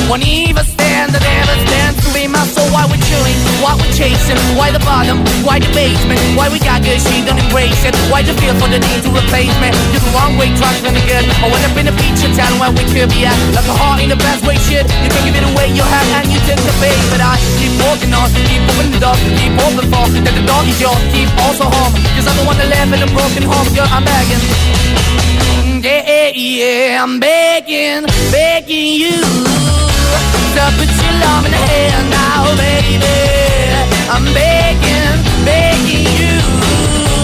Won't 0.08 0.24
even 0.24 0.64
stand, 0.64 1.12
that 1.12 1.20
ever 1.20 1.56
stands 1.68 2.00
to 2.00 2.08
be 2.16 2.32
my 2.32 2.40
soul. 2.48 2.64
Why 2.72 2.88
we're 2.88 3.04
chilling, 3.04 3.36
why 3.60 3.76
we're 3.76 3.92
chasing, 3.92 4.40
why 4.56 4.72
the 4.72 4.80
bottom, 4.88 5.20
why 5.44 5.60
the 5.60 5.68
basement, 5.76 6.16
why 6.40 6.48
we 6.48 6.64
got 6.64 6.80
good, 6.80 6.96
she 7.04 7.20
don't 7.28 7.36
embrace 7.36 7.84
it. 7.84 7.92
Why 8.08 8.24
the 8.24 8.32
feel 8.40 8.56
for 8.56 8.72
the 8.72 8.80
need 8.80 9.04
to 9.04 9.12
replace 9.12 9.52
me? 9.60 9.76
You're 9.92 10.00
the 10.00 10.14
wrong 10.16 10.40
way, 10.40 10.48
trying 10.56 10.80
to 10.80 10.96
good. 11.04 11.28
I 11.44 11.52
went 11.52 11.64
up 11.68 11.76
in 11.76 11.92
a 11.92 11.96
feature 12.00 12.32
town 12.40 12.56
where 12.56 12.72
we 12.72 12.88
could 12.88 13.12
be 13.12 13.28
at. 13.28 13.36
Like 13.52 13.68
a 13.68 13.76
heart 13.76 14.00
in 14.00 14.08
the 14.08 14.20
best 14.20 14.48
way, 14.48 14.56
shit. 14.64 14.88
You 15.04 15.12
can 15.12 15.28
give 15.28 15.36
it 15.36 15.44
away, 15.44 15.76
you 15.76 15.84
have, 15.84 16.08
and 16.24 16.32
you 16.32 16.40
take 16.48 16.64
the 16.64 16.76
bait. 16.80 16.96
But 17.12 17.20
I 17.20 17.36
keep 17.60 17.76
walking 17.84 18.16
love 18.16 18.32
to 19.12 19.30
keep 19.36 19.52
hoping 19.60 19.90
for 19.92 20.06
That 20.24 20.32
the 20.32 20.44
dog 20.48 20.64
is 20.68 20.80
yours, 20.80 21.04
keep 21.12 21.28
also 21.44 21.68
home. 21.68 21.92
Cause 22.16 22.28
I'm 22.28 22.38
the 22.40 22.46
one 22.48 22.56
that 22.56 22.70
live 22.72 22.90
in 22.96 23.04
a 23.04 23.10
broken 23.12 23.44
home 23.44 23.68
Girl, 23.76 23.90
I'm 23.92 24.08
begging. 24.08 24.40
Yeah, 25.84 26.00
yeah, 26.08 26.32
yeah, 26.32 27.04
I'm 27.04 27.20
begging, 27.20 28.08
begging 28.32 28.96
you 29.04 29.20
To 30.56 30.64
put 30.80 30.88
your 30.88 31.16
love 31.20 31.44
in 31.44 31.52
the 31.52 31.64
hand 31.68 32.08
now, 32.08 32.48
baby. 32.56 33.12
I'm 34.08 34.24
begging, 34.32 35.16
begging 35.44 36.08
you 36.08 36.40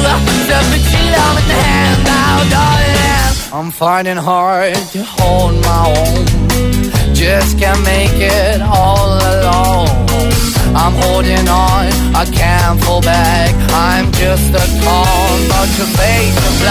To 0.03 0.57
put 0.67 0.83
your 0.91 1.07
love 1.15 1.35
in 1.39 1.45
the 1.47 1.59
hand 1.63 1.99
now, 2.03 2.35
darling. 2.51 3.55
I'm 3.55 3.71
finding 3.71 4.17
hard 4.17 4.75
to 4.91 4.99
hold 5.03 5.55
my 5.63 5.83
own. 5.95 7.15
Just 7.15 7.57
can't 7.57 7.81
make 7.83 8.19
it 8.19 8.61
all 8.61 9.15
alone 9.15 10.08
I'm 10.75 10.93
holding 11.03 11.47
on, 11.47 11.87
I 12.15 12.25
can't 12.31 12.81
fall 12.83 13.01
back. 13.01 13.53
I'm 13.73 14.11
just 14.13 14.49
a 14.53 14.65
call, 14.83 15.37
but 15.49 15.69
your 15.77 15.87
face 15.97 16.37
is 16.49 16.61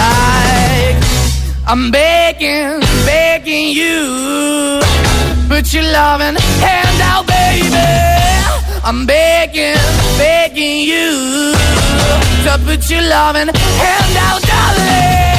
I'm 1.67 1.91
begging, 1.91 2.79
begging 3.05 3.69
you. 3.69 4.81
Put 5.47 5.73
your 5.73 5.83
loving 5.83 6.35
hand 6.35 7.01
out, 7.01 7.27
baby. 7.27 8.19
I'm 8.83 9.05
begging, 9.05 9.75
begging 10.17 10.79
you 10.79 11.53
To 12.43 12.57
put 12.65 12.89
your 12.89 13.01
loving 13.01 13.53
hand 13.53 14.17
out, 14.17 14.41
darling 14.41 15.38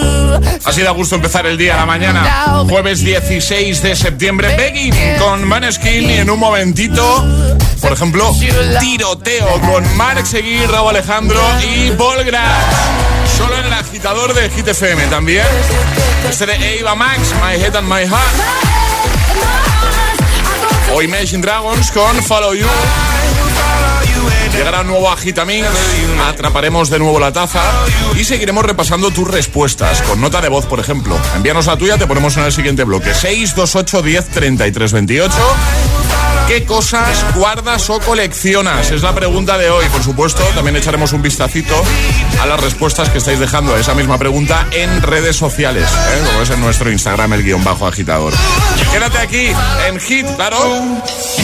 Así 0.64 0.82
da 0.82 0.92
gusto 0.92 1.16
empezar 1.16 1.46
el 1.46 1.58
día 1.58 1.74
a 1.74 1.78
la 1.78 1.86
mañana. 1.86 2.64
Jueves 2.70 3.04
16 3.04 3.82
de 3.82 3.96
septiembre, 3.96 4.56
Begging 4.56 4.94
con 5.20 5.46
Maneskin 5.48 6.10
y 6.10 6.14
en 6.14 6.30
un 6.30 6.40
momentito, 6.40 7.26
por 7.82 7.92
ejemplo, 7.92 8.34
tiroteo 8.80 9.60
con 9.62 9.98
Mark 9.98 10.26
Seguir, 10.26 10.70
Raúl 10.70 10.92
Alejandro 10.92 11.42
y 11.62 11.90
Volgra. 11.92 12.44
Solo 13.38 13.58
en 13.58 13.66
el 13.66 13.74
agitador 13.74 14.34
de 14.34 14.50
Hit 14.50 14.68
también. 15.10 15.46
Este 16.30 16.46
de 16.46 16.80
Eva 16.80 16.96
Max, 16.96 17.34
My 17.44 17.62
Head 17.62 17.76
and 17.76 17.88
My 17.88 18.08
Heart. 18.08 18.36
O 20.94 21.02
Imagine 21.02 21.42
Dragons 21.42 21.92
con 21.92 22.22
Follow 22.24 22.54
You. 22.54 22.68
Llegará 24.54 24.82
un 24.82 24.88
nuevo 24.88 25.10
Agitamix, 25.10 25.68
atraparemos 26.28 26.90
de 26.90 27.00
nuevo 27.00 27.20
la 27.20 27.32
taza 27.32 27.62
y 28.16 28.24
seguiremos 28.24 28.66
repasando 28.66 29.12
tus 29.12 29.28
respuestas 29.28 30.02
con 30.04 30.20
nota 30.22 30.42
de 30.42 30.50
voz, 30.50 30.66
por 30.66 30.80
ejemplo. 30.80 31.18
Envíanos 31.36 31.68
la 31.68 31.78
tuya, 31.78 31.98
te 31.98 32.08
ponemos 32.08 32.36
en 32.38 32.44
el 32.44 32.52
siguiente 32.52 32.84
bloque. 32.84 33.14
628 33.14 34.02
10 34.02 34.30
33 34.30 34.92
28. 34.92 35.34
¿Qué 36.52 36.66
cosas 36.66 37.24
guardas 37.34 37.90
o 37.90 37.98
coleccionas? 38.02 38.92
Es 38.92 39.04
la 39.04 39.16
pregunta 39.16 39.58
de 39.58 39.70
hoy. 39.70 39.86
Por 39.86 40.04
supuesto, 40.04 40.44
también 40.54 40.76
echaremos 40.76 41.14
un 41.14 41.22
vistacito 41.22 41.74
a 42.42 42.46
las 42.46 42.60
respuestas 42.60 43.08
que 43.08 43.20
estáis 43.20 43.40
dejando 43.40 43.74
a 43.74 43.80
esa 43.80 43.96
misma 43.96 44.18
pregunta 44.18 44.68
en 44.72 45.02
redes 45.02 45.38
sociales, 45.38 45.90
¿eh? 45.90 46.24
como 46.26 46.42
es 46.42 46.50
en 46.50 46.60
nuestro 46.60 46.92
Instagram, 46.92 47.32
el 47.32 47.44
guion 47.44 47.64
bajo 47.64 47.88
agitador. 47.88 48.34
Quédate 48.92 49.20
aquí 49.20 49.54
en 49.88 49.98
Hit, 49.98 50.26
claro. 50.36 50.58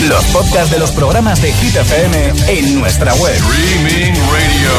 Los 0.10 0.26
podcasts 0.26 0.72
de 0.72 0.80
los 0.80 0.92
programas 0.92 1.42
de 1.42 1.54
Hit 1.54 1.78
FM 1.78 2.34
en 2.50 2.78
nuestra 2.78 3.14
web. 3.14 3.34
Streaming 3.34 4.14
Radio. 4.34 4.74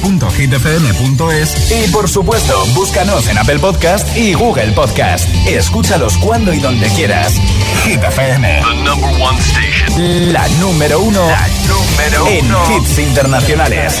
www.hitfm.es 0.00 1.70
y 1.72 1.90
por 1.90 2.08
supuesto, 2.08 2.64
búscanos 2.68 3.28
en 3.28 3.36
Apple 3.36 3.58
Podcast 3.58 4.16
y 4.16 4.32
Google 4.32 4.72
Podcast. 4.72 5.28
Escúchalos 5.46 6.16
cuando 6.16 6.54
y 6.54 6.58
donde 6.58 6.88
quieras. 6.88 7.34
Hit 7.84 8.02
FM. 8.02 8.62
La 10.32 10.48
número 10.60 11.00
uno, 11.00 11.26
La 11.26 11.46
número 11.68 12.26
en 12.28 12.46
uno. 12.46 12.76
hits 12.76 12.98
internacionales. 12.98 14.00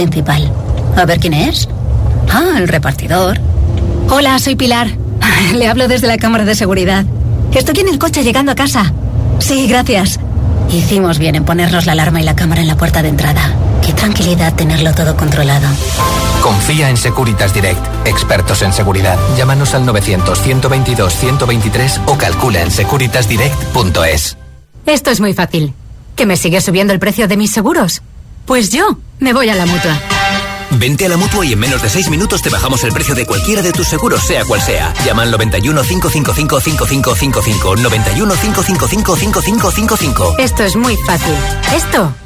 principal. 0.00 0.50
A 0.96 1.04
ver 1.04 1.20
quién 1.20 1.34
es. 1.34 1.68
Ah, 2.30 2.54
el 2.56 2.68
repartidor. 2.68 3.38
Hola, 4.08 4.38
soy 4.38 4.56
Pilar. 4.56 4.88
Le 5.54 5.68
hablo 5.68 5.88
desde 5.88 6.06
la 6.06 6.16
cámara 6.16 6.46
de 6.46 6.54
seguridad. 6.54 7.04
Estoy 7.52 7.80
en 7.80 7.88
el 7.88 7.98
coche 7.98 8.22
llegando 8.22 8.52
a 8.52 8.54
casa. 8.54 8.94
Sí, 9.40 9.66
gracias. 9.66 10.18
Hicimos 10.70 11.18
bien 11.18 11.34
en 11.34 11.44
ponernos 11.44 11.84
la 11.84 11.92
alarma 11.92 12.18
y 12.20 12.24
la 12.24 12.34
cámara 12.34 12.62
en 12.62 12.68
la 12.68 12.78
puerta 12.78 13.02
de 13.02 13.10
entrada. 13.10 13.52
Qué 13.84 13.92
tranquilidad 13.92 14.54
tenerlo 14.54 14.94
todo 14.94 15.14
controlado. 15.16 15.68
Confía 16.42 16.88
en 16.88 16.96
Securitas 16.96 17.52
Direct, 17.52 17.84
expertos 18.06 18.62
en 18.62 18.72
seguridad. 18.72 19.18
Llámanos 19.36 19.74
al 19.74 19.84
900-122-123 19.84 22.00
o 22.06 22.16
calcula 22.16 22.62
en 22.62 22.70
securitasdirect.es. 22.70 24.38
Esto 24.86 25.10
es 25.10 25.20
muy 25.20 25.34
fácil. 25.34 25.74
¿Que 26.16 26.24
me 26.24 26.36
sigue 26.36 26.62
subiendo 26.62 26.94
el 26.94 27.00
precio 27.00 27.28
de 27.28 27.36
mis 27.36 27.50
seguros? 27.50 28.00
Pues 28.46 28.70
yo 28.70 28.98
me 29.18 29.32
voy 29.32 29.48
a 29.48 29.54
la 29.54 29.66
mutua. 29.66 30.00
Vente 30.72 31.04
a 31.04 31.08
la 31.08 31.16
mutua 31.16 31.44
y 31.44 31.52
en 31.52 31.58
menos 31.58 31.82
de 31.82 31.88
6 31.88 32.10
minutos 32.10 32.42
te 32.42 32.48
bajamos 32.48 32.84
el 32.84 32.92
precio 32.92 33.14
de 33.14 33.26
cualquiera 33.26 33.60
de 33.60 33.72
tus 33.72 33.88
seguros, 33.88 34.22
sea 34.24 34.44
cual 34.44 34.60
sea. 34.60 34.94
Llama 35.04 35.22
al 35.22 35.30
91 35.30 35.82
555 35.82 36.60
5555. 36.60 37.76
91 37.76 38.34
555 38.34 39.16
5555. 39.16 40.34
Esto 40.38 40.62
es 40.62 40.76
muy 40.76 40.96
fácil. 40.96 41.34
Esto 41.74 42.14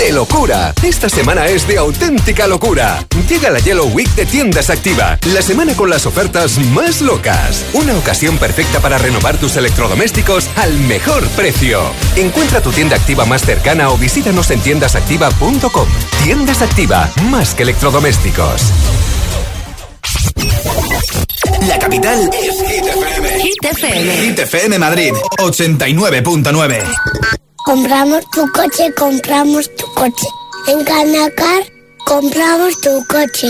De 0.00 0.12
locura. 0.12 0.72
Esta 0.82 1.10
semana 1.10 1.46
es 1.46 1.68
de 1.68 1.76
auténtica 1.76 2.46
locura. 2.46 3.06
Llega 3.28 3.50
la 3.50 3.58
Yellow 3.58 3.86
Week 3.88 4.08
de 4.14 4.24
Tiendas 4.24 4.70
Activa, 4.70 5.18
la 5.34 5.42
semana 5.42 5.74
con 5.74 5.90
las 5.90 6.06
ofertas 6.06 6.58
más 6.72 7.02
locas. 7.02 7.66
Una 7.74 7.94
ocasión 7.94 8.38
perfecta 8.38 8.80
para 8.80 8.96
renovar 8.96 9.36
tus 9.36 9.56
electrodomésticos 9.56 10.48
al 10.56 10.72
mejor 10.80 11.28
precio. 11.30 11.82
Encuentra 12.16 12.62
tu 12.62 12.72
tienda 12.72 12.96
activa 12.96 13.26
más 13.26 13.42
cercana 13.42 13.90
o 13.90 13.98
visítanos 13.98 14.50
en 14.50 14.60
tiendasactiva.com. 14.60 15.88
Tiendas 16.24 16.62
Activa, 16.62 17.10
más 17.30 17.54
que 17.54 17.64
electrodomésticos. 17.64 18.62
La 21.68 21.78
capital 21.78 22.30
es 22.32 22.70
Hit 22.70 22.86
FM. 22.86 23.42
Hit 23.42 23.64
FM. 23.64 24.16
Hit 24.16 24.38
FM 24.38 24.78
Madrid, 24.78 25.12
89.9. 25.38 27.49
Compramos 27.64 28.24
tu 28.30 28.50
coche, 28.52 28.92
compramos 28.94 29.68
tu 29.76 29.86
coche. 29.94 30.26
En 30.66 30.82
Canacar 30.82 31.62
compramos 32.06 32.80
tu 32.80 33.04
coche. 33.06 33.48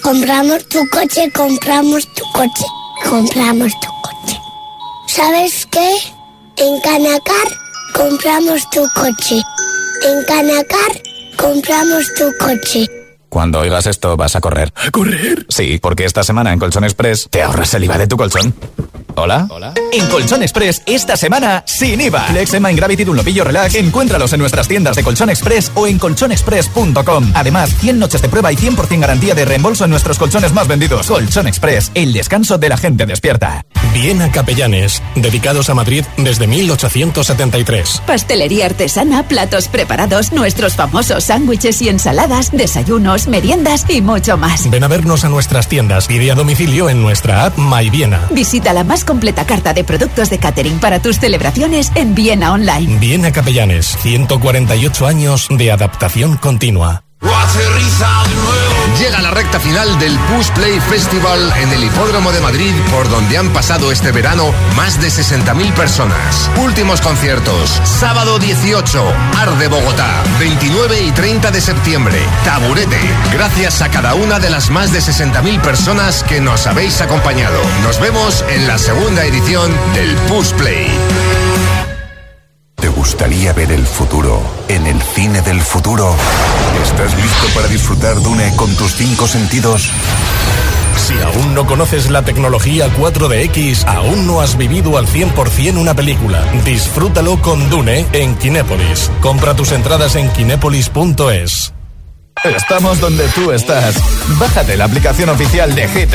Compramos 0.00 0.64
tu 0.68 0.78
coche, 0.90 1.30
compramos 1.32 2.06
tu 2.14 2.24
coche. 2.32 2.66
Compramos 3.04 3.72
tu 3.80 3.88
coche. 4.02 4.40
¿Sabes 5.08 5.66
qué? 5.66 5.90
En 6.56 6.80
Canacar 6.80 7.48
compramos 7.94 8.70
tu 8.70 8.86
coche. 8.94 9.42
En 10.02 10.24
Canacar 10.24 10.92
compramos 11.36 12.14
tu 12.14 12.30
coche. 12.38 13.01
Cuando 13.32 13.60
oigas 13.60 13.86
esto 13.86 14.14
vas 14.18 14.36
a 14.36 14.42
correr. 14.42 14.74
¿A 14.76 14.90
correr? 14.90 15.46
Sí, 15.48 15.78
porque 15.80 16.04
esta 16.04 16.22
semana 16.22 16.52
en 16.52 16.58
Colchón 16.58 16.84
Express 16.84 17.28
te 17.30 17.42
ahorras 17.42 17.72
el 17.72 17.84
IVA 17.84 17.96
de 17.96 18.06
tu 18.06 18.18
colchón. 18.18 18.54
¿Hola? 19.14 19.46
¿Hola? 19.50 19.72
En 19.92 20.06
Colchón 20.08 20.42
Express, 20.42 20.82
esta 20.86 21.16
semana, 21.16 21.62
sin 21.66 22.00
IVA. 22.00 22.24
Flex, 22.24 22.54
Ema, 22.54 22.72
Gravity, 22.72 23.04
Dunlopillo, 23.04 23.44
Relax, 23.44 23.74
encuéntralos 23.74 24.32
en 24.32 24.40
nuestras 24.40 24.68
tiendas 24.68 24.96
de 24.96 25.02
Colchón 25.02 25.30
Express 25.30 25.72
o 25.74 25.86
en 25.86 25.98
colchonexpress.com. 25.98 27.32
Además, 27.34 27.74
100 27.80 27.98
noches 27.98 28.22
de 28.22 28.28
prueba 28.28 28.52
y 28.52 28.56
100% 28.56 29.00
garantía 29.00 29.34
de 29.34 29.44
reembolso 29.44 29.84
en 29.84 29.90
nuestros 29.90 30.18
colchones 30.18 30.52
más 30.52 30.68
vendidos. 30.68 31.06
Colchón 31.06 31.46
Express, 31.46 31.90
el 31.94 32.12
descanso 32.12 32.58
de 32.58 32.68
la 32.68 32.76
gente 32.76 33.06
despierta. 33.06 33.64
Viena 33.92 34.32
Capellanes, 34.32 35.02
dedicados 35.14 35.68
a 35.68 35.74
Madrid 35.74 36.04
desde 36.16 36.46
1873. 36.46 38.02
Pastelería 38.06 38.66
artesana, 38.66 39.28
platos 39.28 39.68
preparados, 39.68 40.32
nuestros 40.32 40.74
famosos 40.74 41.24
sándwiches 41.24 41.82
y 41.82 41.90
ensaladas, 41.90 42.50
desayunos, 42.52 43.21
meriendas 43.28 43.84
y 43.88 44.00
mucho 44.00 44.36
más. 44.36 44.68
Ven 44.70 44.84
a 44.84 44.88
vernos 44.88 45.24
a 45.24 45.28
nuestras 45.28 45.68
tiendas, 45.68 46.06
pide 46.06 46.30
a 46.30 46.34
domicilio 46.34 46.88
en 46.88 47.02
nuestra 47.02 47.44
app 47.46 47.58
My 47.58 47.90
Viena. 47.90 48.26
Visita 48.30 48.72
la 48.72 48.84
más 48.84 49.04
completa 49.04 49.46
carta 49.46 49.74
de 49.74 49.84
productos 49.84 50.30
de 50.30 50.38
catering 50.38 50.78
para 50.80 51.00
tus 51.00 51.18
celebraciones 51.18 51.92
en 51.94 52.14
Viena 52.14 52.52
Online. 52.52 52.98
Viena 52.98 53.32
Capellanes, 53.32 53.96
148 54.02 55.06
años 55.06 55.48
de 55.50 55.72
adaptación 55.72 56.36
continua. 56.36 57.04
Llega 58.98 59.20
la 59.22 59.30
recta 59.30 59.60
final 59.60 59.98
del 59.98 60.18
Push 60.18 60.50
Play 60.50 60.80
Festival 60.80 61.52
en 61.60 61.72
el 61.72 61.84
Hipódromo 61.84 62.32
de 62.32 62.40
Madrid, 62.40 62.72
por 62.90 63.08
donde 63.08 63.38
han 63.38 63.52
pasado 63.52 63.92
este 63.92 64.10
verano 64.10 64.52
más 64.76 65.00
de 65.00 65.08
60.000 65.08 65.72
personas. 65.74 66.50
Últimos 66.56 67.00
conciertos: 67.00 67.80
sábado 67.84 68.38
18, 68.38 69.12
Arde 69.38 69.68
Bogotá, 69.68 70.22
29 70.40 71.02
y 71.02 71.12
30 71.12 71.50
de 71.50 71.60
septiembre, 71.60 72.18
Taburete. 72.44 73.00
Gracias 73.32 73.82
a 73.82 73.88
cada 73.88 74.14
una 74.14 74.38
de 74.38 74.50
las 74.50 74.70
más 74.70 74.92
de 74.92 74.98
60.000 75.00 75.60
personas 75.60 76.24
que 76.24 76.40
nos 76.40 76.66
habéis 76.66 77.00
acompañado. 77.00 77.60
Nos 77.82 78.00
vemos 78.00 78.44
en 78.48 78.66
la 78.66 78.78
segunda 78.78 79.24
edición 79.24 79.72
del 79.94 80.14
Push 80.28 80.52
Play. 80.54 80.90
¿Te 83.22 83.28
gustaría 83.28 83.52
ver 83.52 83.70
el 83.70 83.86
futuro 83.86 84.42
en 84.66 84.84
el 84.84 85.00
cine 85.00 85.42
del 85.42 85.60
futuro? 85.62 86.12
¿Estás 86.82 87.14
listo 87.14 87.46
para 87.54 87.68
disfrutar 87.68 88.20
Dune 88.20 88.52
con 88.56 88.74
tus 88.74 88.96
cinco 88.96 89.28
sentidos? 89.28 89.88
Si 90.96 91.14
aún 91.20 91.54
no 91.54 91.64
conoces 91.64 92.10
la 92.10 92.24
tecnología 92.24 92.88
4DX, 92.88 93.86
aún 93.86 94.26
no 94.26 94.40
has 94.40 94.56
vivido 94.56 94.98
al 94.98 95.06
100% 95.06 95.76
una 95.76 95.94
película. 95.94 96.42
Disfrútalo 96.64 97.40
con 97.40 97.70
Dune 97.70 98.04
en 98.12 98.34
Kinépolis. 98.34 99.08
Compra 99.20 99.54
tus 99.54 99.70
entradas 99.70 100.16
en 100.16 100.28
kinépolis.es. 100.30 101.72
Estamos 102.42 102.98
donde 102.98 103.28
tú 103.28 103.52
estás. 103.52 103.94
Bájate 104.40 104.76
la 104.76 104.86
aplicación 104.86 105.28
oficial 105.28 105.72
de 105.76 105.86
Hit 105.86 106.12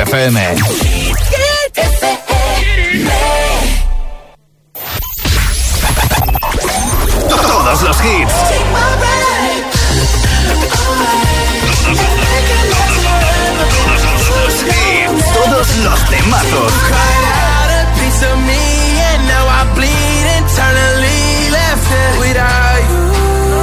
Todos 7.80 7.90
los 7.90 8.06
hits. 8.06 8.34
Todos 15.34 15.76
los 15.78 16.10
temazos. 16.10 16.74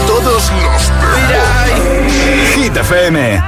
Todos 0.07 0.53
los. 0.63 0.93
Hit 2.55 2.77
FM. 2.77 3.43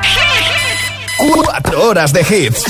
Cuatro 1.17 1.85
horas 1.85 2.13
de 2.13 2.23
hits. 2.23 2.65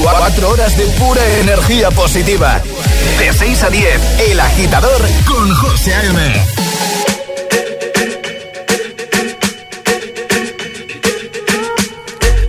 Cuatro 0.00 0.50
horas 0.50 0.76
de 0.76 0.84
pura 0.84 1.26
energía 1.40 1.90
positiva. 1.90 2.60
De 3.18 3.32
6 3.32 3.62
a 3.64 3.70
10, 3.70 4.00
El 4.30 4.38
Agitador 4.38 5.02
con 5.26 5.52
José 5.54 5.94
A.M. 5.94 6.69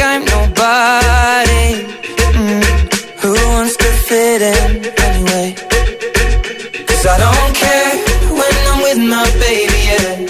like 0.00 0.08
I'm 0.08 0.24
nobody 0.24 1.84
mm. 2.38 2.64
Who 3.20 3.32
wants 3.48 3.76
to 3.76 3.84
fit 3.84 4.42
in 4.42 4.84
anyway? 4.98 5.54
Cause 6.86 7.06
I 7.06 7.18
don't 7.18 7.54
care 7.54 7.92
when 8.32 8.54
I'm 8.68 8.82
with 8.82 8.98
my 9.08 9.24
baby, 9.40 9.78
yeah 9.88 10.29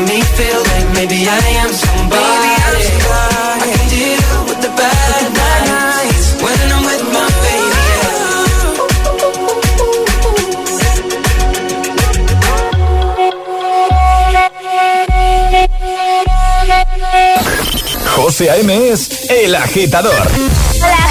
Making 0.00 0.16
me 0.16 0.22
feel 0.22 0.62
like 0.62 0.88
maybe 0.94 1.28
I 1.28 1.38
am 1.60 1.72
somebody. 1.72 2.16
Maybe 2.16 2.62
I'm 2.64 2.80
somebody. 2.88 3.36
I 3.60 3.68
can 3.76 3.88
deal 3.90 4.44
with 4.48 4.60
the 4.64 4.72
bad 4.80 5.24
nights 5.36 6.26
when 6.40 6.72
I'm 6.72 6.84
with 6.88 7.04
my 7.12 7.28
baby. 7.44 7.60
José 18.16 18.48
A.M. 18.50 18.70
es 18.90 19.30
el 19.30 19.54
agitador. 19.54 20.28
Hola 20.82 21.10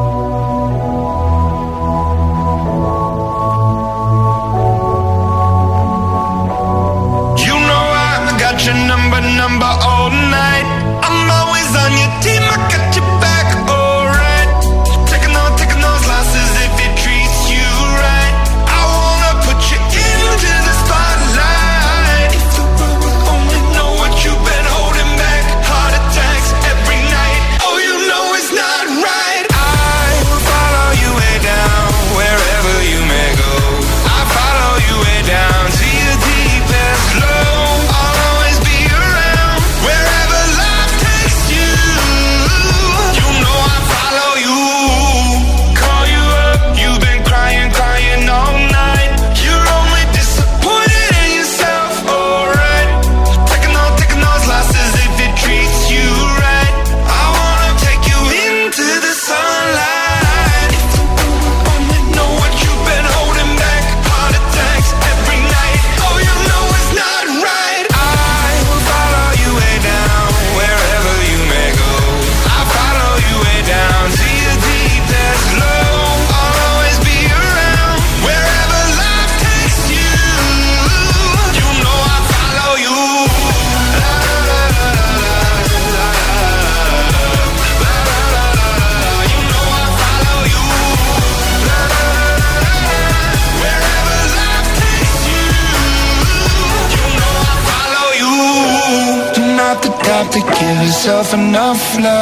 flow 101.89 102.20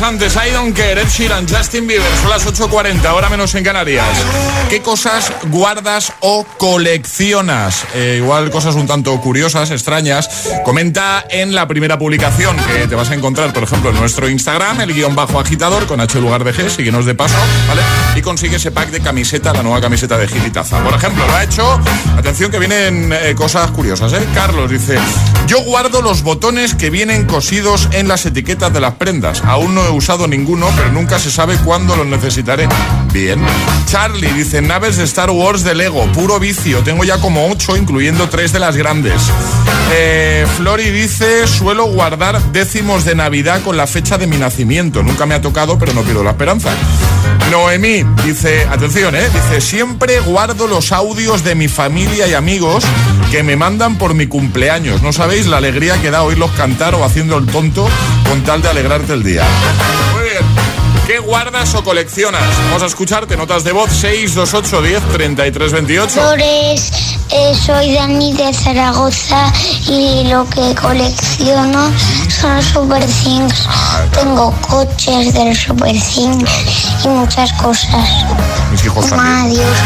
Antes 0.00 0.36
I 0.36 0.52
Don't 0.52 0.76
Care, 0.76 1.00
Ed 1.00 1.08
Sheeran, 1.08 1.46
Justin 1.48 1.86
Bieber, 1.86 2.06
son 2.20 2.30
las 2.30 2.46
8.40, 2.46 3.04
ahora 3.04 3.28
menos 3.28 3.54
en 3.56 3.64
Canarias. 3.64 4.06
¿Qué 4.70 4.80
cosas 4.80 5.32
guardas 5.50 6.12
o 6.20 6.44
coleccionas? 6.56 7.84
Eh, 7.94 8.20
igual 8.22 8.50
cosas 8.50 8.76
un 8.76 8.86
tanto 8.86 9.20
curiosas, 9.20 9.70
extrañas. 9.70 10.28
Comenta 10.64 11.24
en 11.28 11.54
la 11.54 11.66
primera 11.66 11.98
publicación 11.98 12.56
que 12.56 12.86
te 12.86 12.94
vas 12.94 13.10
a 13.10 13.14
encontrar, 13.14 13.52
por 13.52 13.64
ejemplo, 13.64 13.90
en 13.90 13.96
nuestro 13.96 14.28
Instagram, 14.28 14.80
el 14.80 14.94
guion 14.94 15.16
bajo 15.16 15.40
agitador, 15.40 15.86
con 15.86 16.00
H 16.00 16.20
lugar 16.20 16.44
de 16.44 16.54
G, 16.54 16.68
síguenos 16.68 17.04
de 17.04 17.14
paso, 17.14 17.36
¿vale? 17.66 17.82
Y 18.14 18.22
consigue 18.22 18.56
ese 18.56 18.70
pack 18.70 18.90
de 18.90 19.00
camiseta, 19.00 19.52
la 19.52 19.62
nueva 19.62 19.80
camiseta 19.80 20.16
de 20.16 20.28
Gilitaza. 20.28 20.82
Por 20.82 20.94
ejemplo, 20.94 21.26
lo 21.26 21.34
ha 21.34 21.42
hecho, 21.42 21.80
atención 22.18 22.50
que 22.50 22.58
vienen 22.58 23.12
eh, 23.12 23.34
cosas 23.36 23.70
curiosas, 23.70 24.12
¿eh? 24.12 24.26
Carlos 24.34 24.70
dice, 24.70 24.98
yo 25.46 25.62
guardo 25.62 26.02
los 26.02 26.22
botones 26.22 26.74
que 26.74 26.90
vienen 26.90 27.26
cosidos 27.26 27.88
en 27.92 28.08
las 28.08 28.26
etiquetas 28.26 28.72
de 28.72 28.80
las 28.80 28.94
prendas. 28.94 29.42
Aún 29.44 29.74
no 29.74 29.84
he 29.84 29.90
usado 29.90 30.26
ninguno, 30.26 30.68
pero 30.76 30.90
nunca 30.90 31.18
se 31.18 31.30
sabe 31.30 31.56
cuándo 31.58 31.96
los 31.96 32.06
necesitaré. 32.06 32.68
Bien. 33.12 33.40
Charlie 33.86 34.32
dice, 34.32 34.60
naves 34.60 34.96
de 34.96 35.04
Star 35.04 35.30
Wars 35.30 35.64
de 35.64 35.74
Lego, 35.74 36.04
puro 36.12 36.38
vicio. 36.40 36.82
Tengo 36.82 37.04
ya 37.04 37.18
como 37.18 37.48
ocho, 37.48 37.76
incluyendo 37.76 38.28
tres 38.28 38.52
de 38.52 38.58
las 38.58 38.76
grandes. 38.76 39.22
Eh, 39.92 40.46
Flori 40.56 40.90
dice, 40.90 41.46
suelo 41.46 41.86
guardar 41.86 42.42
décimos 42.52 43.04
de 43.04 43.14
Navidad 43.14 43.62
con 43.62 43.76
la 43.76 43.86
fecha 43.86 44.18
de 44.18 44.26
mi 44.26 44.36
nacimiento. 44.36 45.02
Nunca 45.02 45.24
me 45.24 45.34
ha 45.34 45.40
tocado, 45.40 45.78
pero 45.78 45.94
no 45.94 46.02
pierdo 46.02 46.24
la 46.24 46.30
esperanza. 46.30 46.70
Noemí 47.50 48.04
dice, 48.24 48.66
atención, 48.70 49.14
eh, 49.16 49.28
dice, 49.32 49.60
siempre 49.60 50.20
guardo 50.20 50.66
los 50.66 50.92
audios 50.92 51.44
de 51.44 51.54
mi 51.54 51.68
familia 51.68 52.26
y 52.26 52.34
amigos 52.34 52.84
que 53.30 53.42
me 53.42 53.56
mandan 53.56 53.96
por 53.96 54.14
mi 54.14 54.26
cumpleaños. 54.26 55.02
No 55.02 55.12
sabéis 55.12 55.46
la 55.46 55.56
alegría 55.56 56.00
que 56.00 56.10
da 56.10 56.22
oírlos 56.22 56.50
cantar 56.52 56.94
o 56.94 57.04
haciendo 57.04 57.38
el 57.38 57.46
tonto 57.46 57.88
con 58.28 58.42
tal 58.42 58.62
de 58.62 58.68
alegrarte 58.68 59.12
el 59.14 59.22
día. 59.22 59.44
¿Qué 61.08 61.18
guardas 61.20 61.74
o 61.74 61.82
coleccionas? 61.82 62.42
Vamos 62.66 62.82
a 62.82 62.86
escucharte 62.86 63.34
notas 63.34 63.64
de 63.64 63.72
voz 63.72 63.90
628 63.92 64.82
10 64.82 65.02
33 65.14 65.72
28. 65.72 66.10
Flores, 66.12 66.92
eh, 67.30 67.54
soy 67.54 67.94
Dani 67.94 68.34
de 68.34 68.52
Zaragoza 68.52 69.50
y 69.86 70.24
lo 70.28 70.46
que 70.50 70.74
colecciono 70.74 71.90
son 72.28 72.62
Super 72.62 73.02
Things. 73.06 73.66
Tengo 74.12 74.52
coches 74.68 75.32
del 75.32 75.56
Super 75.56 75.92
Things 75.92 76.50
y 77.02 77.08
muchas 77.08 77.54
cosas. 77.54 78.06
Mis 78.70 78.84
hijos 78.84 79.08
también. 79.08 79.34
Adiós, 79.62 79.76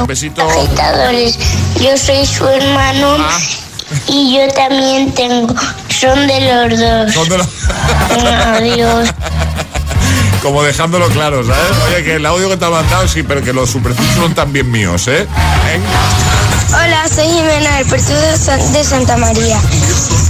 Un 0.00 0.06
besito. 0.06 0.48
agitadores. 0.48 1.38
Yo 1.78 1.94
soy 1.98 2.24
su 2.24 2.48
hermano 2.48 3.18
Ah. 3.20 3.38
y 4.08 4.34
yo 4.38 4.48
también 4.54 5.12
tengo. 5.12 5.54
Son 5.90 6.26
de 6.26 6.40
los 6.40 6.80
dos. 6.80 7.12
Son 7.12 7.28
de 7.28 7.36
los- 7.36 7.48
Adiós. 8.56 9.08
como 10.44 10.62
dejándolo 10.62 11.08
claro, 11.08 11.42
¿sabes? 11.42 11.72
Oye, 11.88 12.04
que 12.04 12.16
el 12.16 12.26
audio 12.26 12.50
que 12.50 12.58
te 12.58 12.66
ha 12.66 12.70
mandado 12.70 13.08
sí, 13.08 13.22
pero 13.22 13.42
que 13.42 13.54
los 13.54 13.70
superficies 13.70 14.14
son 14.14 14.34
también 14.34 14.70
míos, 14.70 15.08
¿eh? 15.08 15.26
Hola, 16.68 17.08
soy 17.08 17.24
Jimena 17.24 17.78
del 17.78 17.86
Puerto 17.86 18.12
de 18.12 18.84
Santa 18.84 19.16
María. 19.16 19.58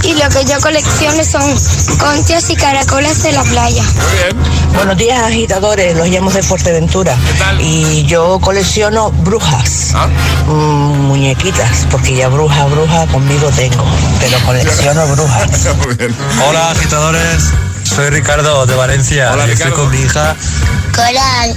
Y 0.03 0.13
lo 0.13 0.29
que 0.29 0.45
yo 0.45 0.57
colecciono 0.61 1.21
son 1.21 1.97
conchas 1.97 2.49
y 2.49 2.55
caracoles 2.55 3.23
de 3.23 3.33
la 3.33 3.43
playa. 3.43 3.83
Muy 3.83 4.13
bien. 4.13 4.73
Buenos 4.73 4.97
días, 4.97 5.21
agitadores. 5.21 5.97
Los 5.97 6.07
llamo 6.07 6.31
de 6.31 6.41
Fuerteventura. 6.43 7.13
¿Qué 7.27 7.33
tal? 7.37 7.59
Y 7.59 8.03
yo 8.05 8.39
colecciono 8.39 9.11
brujas. 9.11 9.91
Ah. 9.95 10.07
Mm, 10.47 11.07
muñequitas, 11.07 11.87
porque 11.91 12.15
ya 12.15 12.29
bruja, 12.29 12.65
bruja 12.67 13.05
conmigo 13.07 13.49
tengo. 13.49 13.83
Pero 14.21 14.39
colecciono 14.45 15.07
brujas. 15.15 15.67
Muy 15.85 15.95
bien. 15.95 16.15
Hola 16.47 16.71
agitadores, 16.71 17.51
soy 17.95 18.09
Ricardo 18.09 18.65
de 18.65 18.75
Valencia 18.75 19.31
Hola, 19.31 19.47
y 19.47 19.51
estoy 19.51 19.65
Ricardo. 19.67 19.83
con 19.83 19.91
mi 19.91 20.01
hija. 20.05 20.35
Coral. 20.93 21.55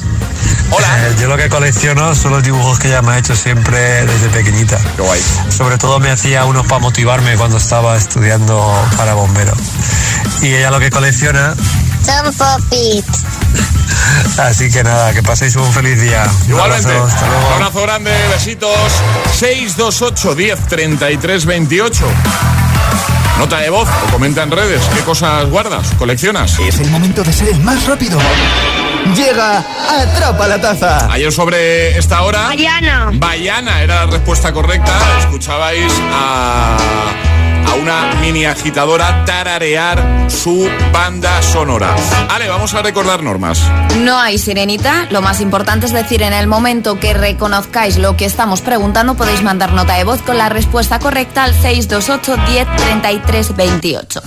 Hola. 0.70 1.08
Eh, 1.08 1.16
yo 1.20 1.28
lo 1.28 1.36
que 1.36 1.48
colecciono 1.48 2.14
son 2.14 2.32
los 2.32 2.42
dibujos 2.42 2.78
que 2.78 2.88
ella 2.88 3.02
me 3.02 3.12
ha 3.12 3.18
hecho 3.18 3.34
siempre 3.34 4.04
desde 4.06 4.28
pequeñita. 4.28 4.78
Qué 4.96 5.02
guay. 5.02 5.20
Sobre 5.56 5.78
todo 5.78 5.98
me 5.98 6.10
hacía 6.10 6.44
unos 6.44 6.66
para 6.66 6.78
motivarme 6.80 7.36
cuando 7.36 7.56
estaba 7.56 7.96
estudiando 7.96 8.62
para 8.96 9.14
bombero. 9.14 9.52
Y 10.42 10.54
ella 10.54 10.70
lo 10.70 10.78
que 10.78 10.90
colecciona, 10.90 11.54
Son 12.04 12.32
popits. 12.34 13.24
así 14.38 14.70
que 14.70 14.84
nada, 14.84 15.12
que 15.12 15.22
paséis 15.22 15.56
un 15.56 15.72
feliz 15.72 16.00
día. 16.00 16.24
Un 16.44 16.50
Igualmente. 16.50 16.88
abrazo, 16.90 17.06
hasta 17.06 17.26
luego. 17.26 17.46
Un 17.48 17.52
abrazo 17.54 17.82
grande, 17.82 18.12
besitos. 18.32 18.78
628 19.38 20.34
10 20.34 20.58
33 20.68 21.46
28. 21.46 22.06
Nota 23.38 23.58
de 23.60 23.70
voz 23.70 23.88
o 23.88 24.10
comenta 24.10 24.42
en 24.42 24.50
redes. 24.50 24.82
¿Qué 24.94 25.00
cosas 25.02 25.48
guardas? 25.48 25.92
¿Coleccionas? 25.96 26.58
Es 26.58 26.80
el 26.80 26.90
momento 26.90 27.22
de 27.22 27.32
ser 27.32 27.50
el 27.50 27.60
más 27.60 27.86
rápido. 27.86 28.18
Llega 29.14 29.64
Atrapa 29.88 30.48
la 30.48 30.60
Taza. 30.60 31.10
Ayer 31.10 31.32
sobre 31.32 31.96
esta 31.96 32.22
hora. 32.22 32.48
Mariana. 32.48 33.10
Bayana 33.14 33.80
era 33.82 34.06
la 34.06 34.10
respuesta 34.10 34.52
correcta. 34.52 34.92
Escuchabais 35.20 35.92
a, 36.12 36.76
a 37.68 37.74
una 37.74 38.14
mini 38.20 38.44
agitadora 38.44 39.24
tararear 39.24 40.28
su 40.30 40.68
banda 40.92 41.42
sonora. 41.42 41.94
Ale, 42.28 42.48
vamos 42.48 42.74
a 42.74 42.82
recordar 42.82 43.22
normas. 43.22 43.60
No 44.00 44.18
hay 44.18 44.38
sirenita. 44.38 45.06
Lo 45.10 45.22
más 45.22 45.40
importante 45.40 45.86
es 45.86 45.92
decir, 45.92 46.22
en 46.22 46.32
el 46.32 46.46
momento 46.46 46.98
que 46.98 47.14
reconozcáis 47.14 47.98
lo 47.98 48.16
que 48.16 48.24
estamos 48.24 48.60
preguntando, 48.60 49.14
podéis 49.14 49.42
mandar 49.42 49.72
nota 49.72 49.94
de 49.94 50.04
voz 50.04 50.22
con 50.22 50.38
la 50.38 50.48
respuesta 50.48 50.98
correcta 50.98 51.44
al 51.44 51.54
628 51.54 52.36
10 52.48 52.76
33 52.76 53.56
28. 53.56 54.22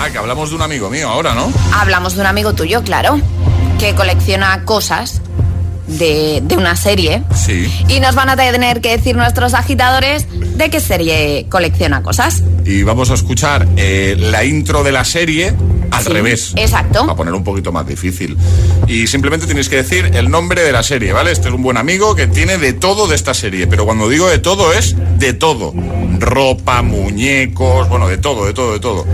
Ah, 0.00 0.10
que 0.10 0.18
hablamos 0.18 0.50
de 0.50 0.56
un 0.56 0.62
amigo 0.62 0.90
mío 0.90 1.08
ahora, 1.08 1.34
¿no? 1.34 1.52
Hablamos 1.72 2.14
de 2.14 2.20
un 2.20 2.26
amigo 2.26 2.52
tuyo, 2.54 2.82
claro, 2.82 3.20
que 3.78 3.94
colecciona 3.94 4.64
cosas 4.64 5.20
de, 5.86 6.40
de 6.42 6.56
una 6.56 6.76
serie. 6.76 7.22
Sí. 7.34 7.70
Y 7.88 8.00
nos 8.00 8.14
van 8.14 8.28
a 8.28 8.36
tener 8.36 8.80
que 8.80 8.90
decir 8.96 9.16
nuestros 9.16 9.54
agitadores 9.54 10.26
de 10.56 10.70
qué 10.70 10.80
serie 10.80 11.46
colecciona 11.50 12.02
cosas. 12.02 12.42
Y 12.64 12.82
vamos 12.82 13.10
a 13.10 13.14
escuchar 13.14 13.66
eh, 13.76 14.16
la 14.18 14.44
intro 14.44 14.82
de 14.82 14.92
la 14.92 15.04
serie 15.04 15.52
al 15.90 16.02
Sí, 16.02 16.08
revés. 16.10 16.52
exacto. 16.56 17.00
Para 17.02 17.14
poner 17.14 17.34
un 17.34 17.44
poquito 17.44 17.70
más 17.72 17.86
difícil. 17.86 18.36
Y 18.88 19.06
simplemente 19.06 19.46
tenéis 19.46 19.68
que 19.68 19.76
decir 19.76 20.10
el 20.14 20.30
nombre 20.30 20.62
de 20.62 20.72
la 20.72 20.82
serie, 20.82 21.12
¿vale? 21.12 21.30
Este 21.32 21.48
es 21.48 21.54
un 21.54 21.62
buen 21.62 21.76
amigo 21.76 22.14
que 22.14 22.26
tiene 22.26 22.56
de 22.58 22.72
todo 22.72 23.06
de 23.06 23.14
esta 23.14 23.34
serie. 23.34 23.66
Pero 23.66 23.84
cuando 23.84 24.08
digo 24.08 24.28
de 24.28 24.38
todo 24.38 24.72
es 24.72 24.96
de 25.18 25.34
todo. 25.34 25.72
Ropa, 26.18 26.82
muñecos, 26.82 27.88
bueno, 27.88 28.08
de 28.08 28.18
todo, 28.18 28.46
de 28.46 28.54
todo, 28.54 28.72
de 28.72 28.80
todo. 28.80 29.04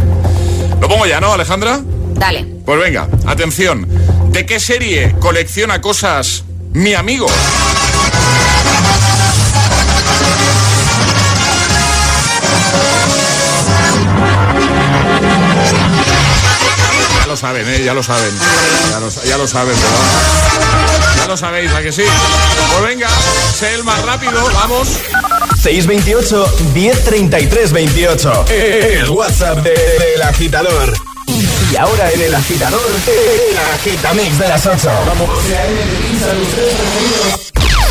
Lo 0.80 0.88
pongo 0.88 1.06
ya, 1.06 1.20
¿no, 1.20 1.32
Alejandra? 1.32 1.80
Dale. 2.14 2.44
Pues 2.64 2.80
venga, 2.80 3.08
atención. 3.26 3.86
¿De 4.30 4.46
qué 4.46 4.60
serie 4.60 5.14
colecciona 5.18 5.80
cosas 5.80 6.44
mi 6.72 6.94
amigo? 6.94 7.26
Ya 17.20 17.26
lo 17.26 17.36
saben, 17.36 17.68
¿eh? 17.68 17.82
Ya 17.84 17.94
lo 17.94 18.02
saben. 18.02 18.30
Ya 18.90 18.98
lo, 19.00 19.46
saben, 19.46 19.74
¿verdad? 19.74 21.16
Ya 21.16 21.26
lo 21.26 21.36
sabéis, 21.36 21.72
¿a 21.72 21.82
que 21.82 21.92
sí? 21.92 22.02
Pues 22.72 22.82
venga, 22.84 23.08
sé 23.58 23.74
el 23.74 23.84
más 23.84 24.02
rápido, 24.04 24.32
vamos. 24.54 24.88
628 25.62 26.54
1033 26.74 27.72
28. 27.72 28.44
El 28.48 29.10
WhatsApp 29.10 29.58
de- 29.58 29.70
del 29.72 30.22
agitador. 30.22 30.92
Y 31.72 31.76
ahora 31.76 32.10
en 32.10 32.20
el 32.20 32.34
agitador, 32.34 32.80
el 33.06 33.58
agitamix 33.74 34.38
de 34.38 34.48
las 34.48 34.66
8. 34.66 34.90
Vamos. 35.06 35.30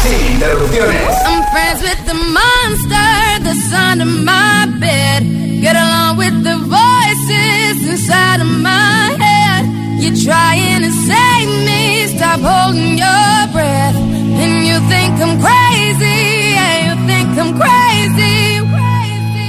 Sin 0.03 0.33
interrupciones. 0.33 1.01
I'm 1.25 1.43
friends 1.51 1.81
with 1.81 2.05
the 2.05 2.13
monster 2.13 3.39
that's 3.43 3.73
under 3.73 4.05
my 4.05 4.65
bed. 4.79 5.23
Get 5.61 5.75
along 5.75 6.17
with 6.17 6.43
the 6.43 6.57
voices 6.57 7.87
inside 7.87 8.41
of 8.41 8.47
my 8.47 9.15
head. 9.17 9.65
You're 10.01 10.15
trying 10.25 10.81
to 10.83 10.91
save 10.91 11.49
me, 11.65 12.07
stop 12.17 12.41
holding 12.41 12.97
your 12.97 13.47
breath. 13.53 13.95
And 13.95 14.65
you 14.67 14.79
think 14.89 15.19
I'm 15.19 15.39
crazy, 15.39 16.53
yeah, 16.55 16.87
you 16.87 17.07
think 17.07 17.37
I'm 17.37 17.57
crazy. 17.57 17.78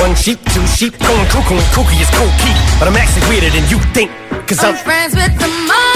One 0.00 0.14
sheep, 0.14 0.38
two 0.52 0.66
sheep, 0.66 0.98
going 0.98 1.26
cuckoo 1.28 1.54
and 1.54 1.68
kooky 1.72 2.00
is 2.00 2.10
cool 2.10 2.30
key. 2.44 2.54
But 2.78 2.88
I'm 2.88 2.96
actually 2.96 3.26
weirder 3.28 3.50
than 3.50 3.64
you 3.70 3.78
think. 3.94 4.10
Cause 4.46 4.62
I'm 4.62 4.74
I'm 4.74 4.84
friends 4.84 5.14
with 5.14 5.32
the 5.38 5.48
monster 5.66 5.95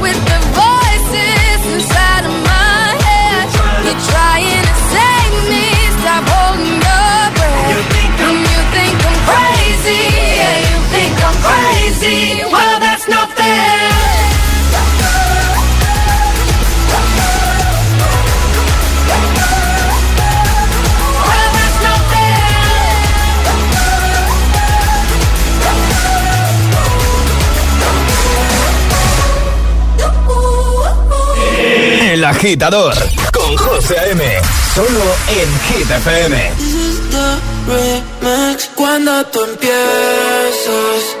Well, 12.01 12.79
that's 12.79 13.07
not 13.07 13.29
fair. 13.29 13.89
Well, 21.27 21.49
that's 21.53 21.79
not 21.85 22.01
El 32.09 32.23
agitador 32.25 32.95
con 33.31 33.55
José 33.57 33.99
A.M. 33.99 34.23
Solo 34.73 34.87
en 35.27 35.49
Hit 35.67 35.91
FM. 35.91 36.51
This 36.57 36.73
is 36.73 37.11
the 37.11 37.37
remix 37.67 38.71
cuando 38.75 39.23
tú 39.27 39.43
empiezas. 39.43 41.20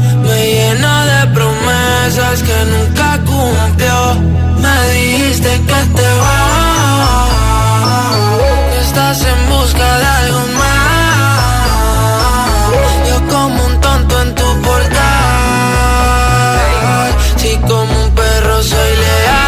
Me 0.41 0.47
de 0.47 1.21
promesas 1.35 2.41
que 2.41 2.57
nunca 2.73 3.19
cumplió. 3.27 4.15
Me 4.57 4.75
dijiste 4.91 5.49
que 5.49 5.79
te 5.97 6.09
vas. 6.21 7.29
Estás 8.81 9.17
en 9.23 9.49
busca 9.49 9.97
de 9.99 10.05
algo 10.05 10.41
más. 10.57 11.51
Yo 13.07 13.17
como 13.27 13.65
un 13.65 13.81
tonto 13.81 14.21
en 14.23 14.29
tu 14.33 14.61
portal. 14.63 15.01
Si 17.37 17.55
como 17.57 17.93
un 18.05 18.09
perro 18.15 18.63
soy 18.63 18.91
leal. 19.03 19.45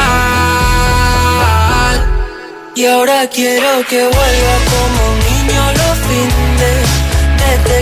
Y 2.75 2.85
ahora 2.85 3.27
quiero 3.33 3.83
que 3.89 4.03
vuelva 4.03 4.55
como 4.71 4.99
un 5.11 5.17
niño 5.25 5.63
los 5.71 5.97
fines. 6.07 7.03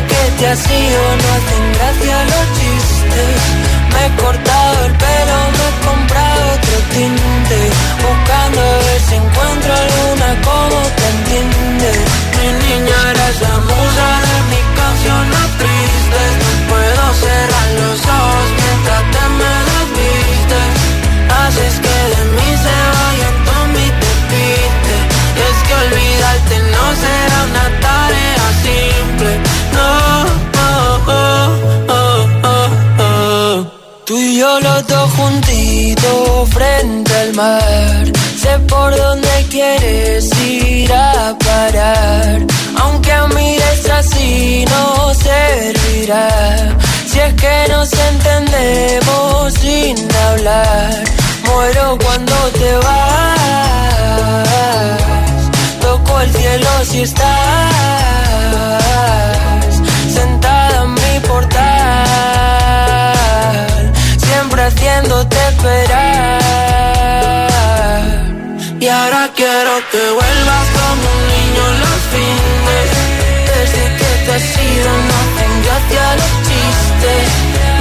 Que 0.10 0.22
te 0.38 0.47
has 0.47 0.64
ido 0.70 1.02
no 1.22 1.28
hacen 1.36 1.64
gracia 1.76 2.18
los 2.32 2.45
chistes. 2.58 3.38
Me 3.93 4.06
he 4.06 4.10
cortado 4.22 4.86
el 4.86 4.93
pelo, 5.04 5.38
me 5.58 5.66
he 5.70 5.74
comprado 5.88 6.41
otro 6.56 6.78
tinte. 6.93 7.60
Buscando 8.06 8.62
a 8.62 8.78
ver 8.86 9.02
si 9.08 9.16
encuentro 9.16 9.74
alguna 9.74 10.30
como 10.49 10.78
te 10.97 11.06
entiende. 11.16 11.91
Mi 12.38 12.47
niña 12.66 12.97
eres 13.12 13.41
la 13.41 13.56
musa 13.70 14.31
Tú 34.12 34.18
y 34.18 34.39
yo 34.39 34.59
los 34.59 34.86
dos 34.88 35.09
juntitos 35.14 36.49
frente 36.49 37.16
al 37.16 37.34
mar. 37.34 38.12
Sé 38.41 38.59
por 38.68 38.93
dónde 38.93 39.30
quieres 39.49 40.30
ir 40.41 40.91
a 40.91 41.34
parar. 41.39 42.45
Aunque 42.82 43.14
mires 43.34 43.89
así 43.89 44.66
no 44.70 45.14
servirá. 45.14 46.76
Si 47.09 47.20
es 47.20 47.34
que 47.36 47.68
nos 47.70 47.89
entendemos 47.93 49.53
sin 49.62 49.95
hablar. 50.28 51.05
Muero 51.45 51.97
cuando 52.03 52.36
te 52.59 52.76
vas. 52.80 52.99
Toco 55.80 56.20
el 56.20 56.34
cielo 56.34 56.70
si 56.84 57.03
estás 57.03 57.32
sentada 60.14 60.84
en 60.84 60.93
mi 60.95 61.20
portal. 61.26 62.61
Siempre 64.42 64.64
haciéndote 64.64 65.38
esperar. 65.50 66.42
Y 68.80 68.88
ahora 68.88 69.30
quiero 69.36 69.74
que 69.92 70.02
vuelvas 70.18 70.68
como 70.78 71.04
un 71.14 71.22
niño 71.34 71.64
los 71.84 72.00
fines. 72.12 72.89
Desde 73.52 73.84
que 74.00 74.10
te 74.26 74.32
has 74.34 74.50
ido 74.74 74.89
no 75.08 75.14
hacen 75.22 75.54
gracia 75.66 76.06
los 76.22 76.34
chistes. 76.48 77.28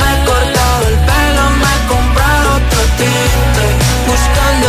Me 0.01 0.09
he 0.13 0.17
cortado 0.29 0.83
el 0.91 0.97
pelo, 1.09 1.45
me 1.63 1.71
he 1.73 1.81
comprado 1.89 2.47
otro 2.61 2.83
tinte. 2.99 3.67
Buscando 4.07 4.69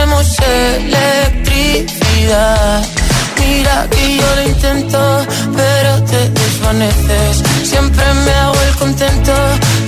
electricidad 0.77 2.85
Mira 3.51 3.87
que 3.89 4.17
yo 4.17 4.35
lo 4.35 4.41
intento, 4.47 5.25
pero 5.57 6.03
te 6.03 6.29
desvaneces. 6.29 7.43
Siempre 7.63 8.03
me 8.25 8.31
hago 8.31 8.55
el 8.67 8.75
contento, 8.75 9.33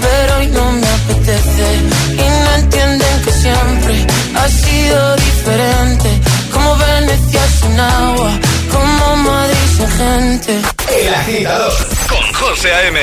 pero 0.01 0.37
hoy 0.37 0.47
no 0.47 0.71
me 0.71 0.87
apetece. 0.87 1.67
Y 2.11 2.43
no 2.43 2.55
entienden 2.55 3.21
que 3.23 3.31
siempre 3.31 4.07
ha 4.35 4.49
sido 4.49 5.15
diferente. 5.15 6.09
Como 6.51 6.75
Venecia 6.77 7.41
sin 7.59 7.79
agua, 7.79 8.31
como 8.71 9.15
Madrid 9.17 9.67
sin 9.77 9.91
gente. 9.91 10.61
El 11.05 11.13
agitador 11.13 11.73
con 12.09 12.33
José 12.33 12.73
A.M. 12.73 12.99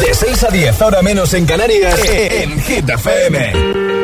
De 0.00 0.14
6 0.14 0.44
a 0.44 0.48
10, 0.48 0.82
ahora 0.82 1.02
menos 1.02 1.32
en 1.34 1.46
Canarias, 1.46 2.00
en 2.04 2.60
Hit 2.62 2.88
FM. 2.88 4.03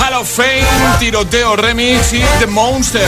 Hall 0.00 0.14
of 0.14 0.28
Fame, 0.28 0.64
tiroteo 0.98 1.56
remix 1.56 2.12
y 2.12 2.24
The 2.38 2.46
Monster. 2.46 3.06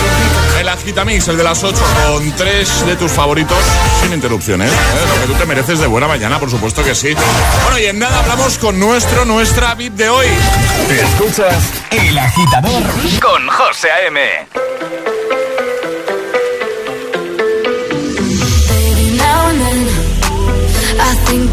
El 0.61 0.68
agitamix, 0.68 1.28
el 1.28 1.36
de 1.36 1.45
las 1.45 1.62
8, 1.64 1.80
con 2.07 2.32
tres 2.32 2.84
de 2.86 2.97
tus 2.97 3.11
favoritos 3.11 3.59
sin 4.03 4.12
interrupciones. 4.12 4.70
¿eh? 4.70 4.74
Lo 5.14 5.20
que 5.22 5.32
tú 5.32 5.39
te 5.39 5.47
mereces 5.47 5.78
de 5.78 5.86
buena 5.86 6.07
mañana, 6.07 6.39
por 6.39 6.51
supuesto 6.51 6.84
que 6.84 6.95
sí. 6.95 7.14
Bueno, 7.64 7.78
y 7.78 7.86
en 7.86 7.99
nada 7.99 8.18
hablamos 8.20 8.59
con 8.59 8.78
nuestro, 8.78 9.24
nuestra 9.24 9.74
VIP 9.74 9.95
de 9.95 10.09
hoy. 10.09 10.26
Escuchas 10.91 11.72
El 11.91 12.18
Agitador 12.18 12.82
con 13.20 13.49
José 13.49 13.91
A.M. 13.91 15.17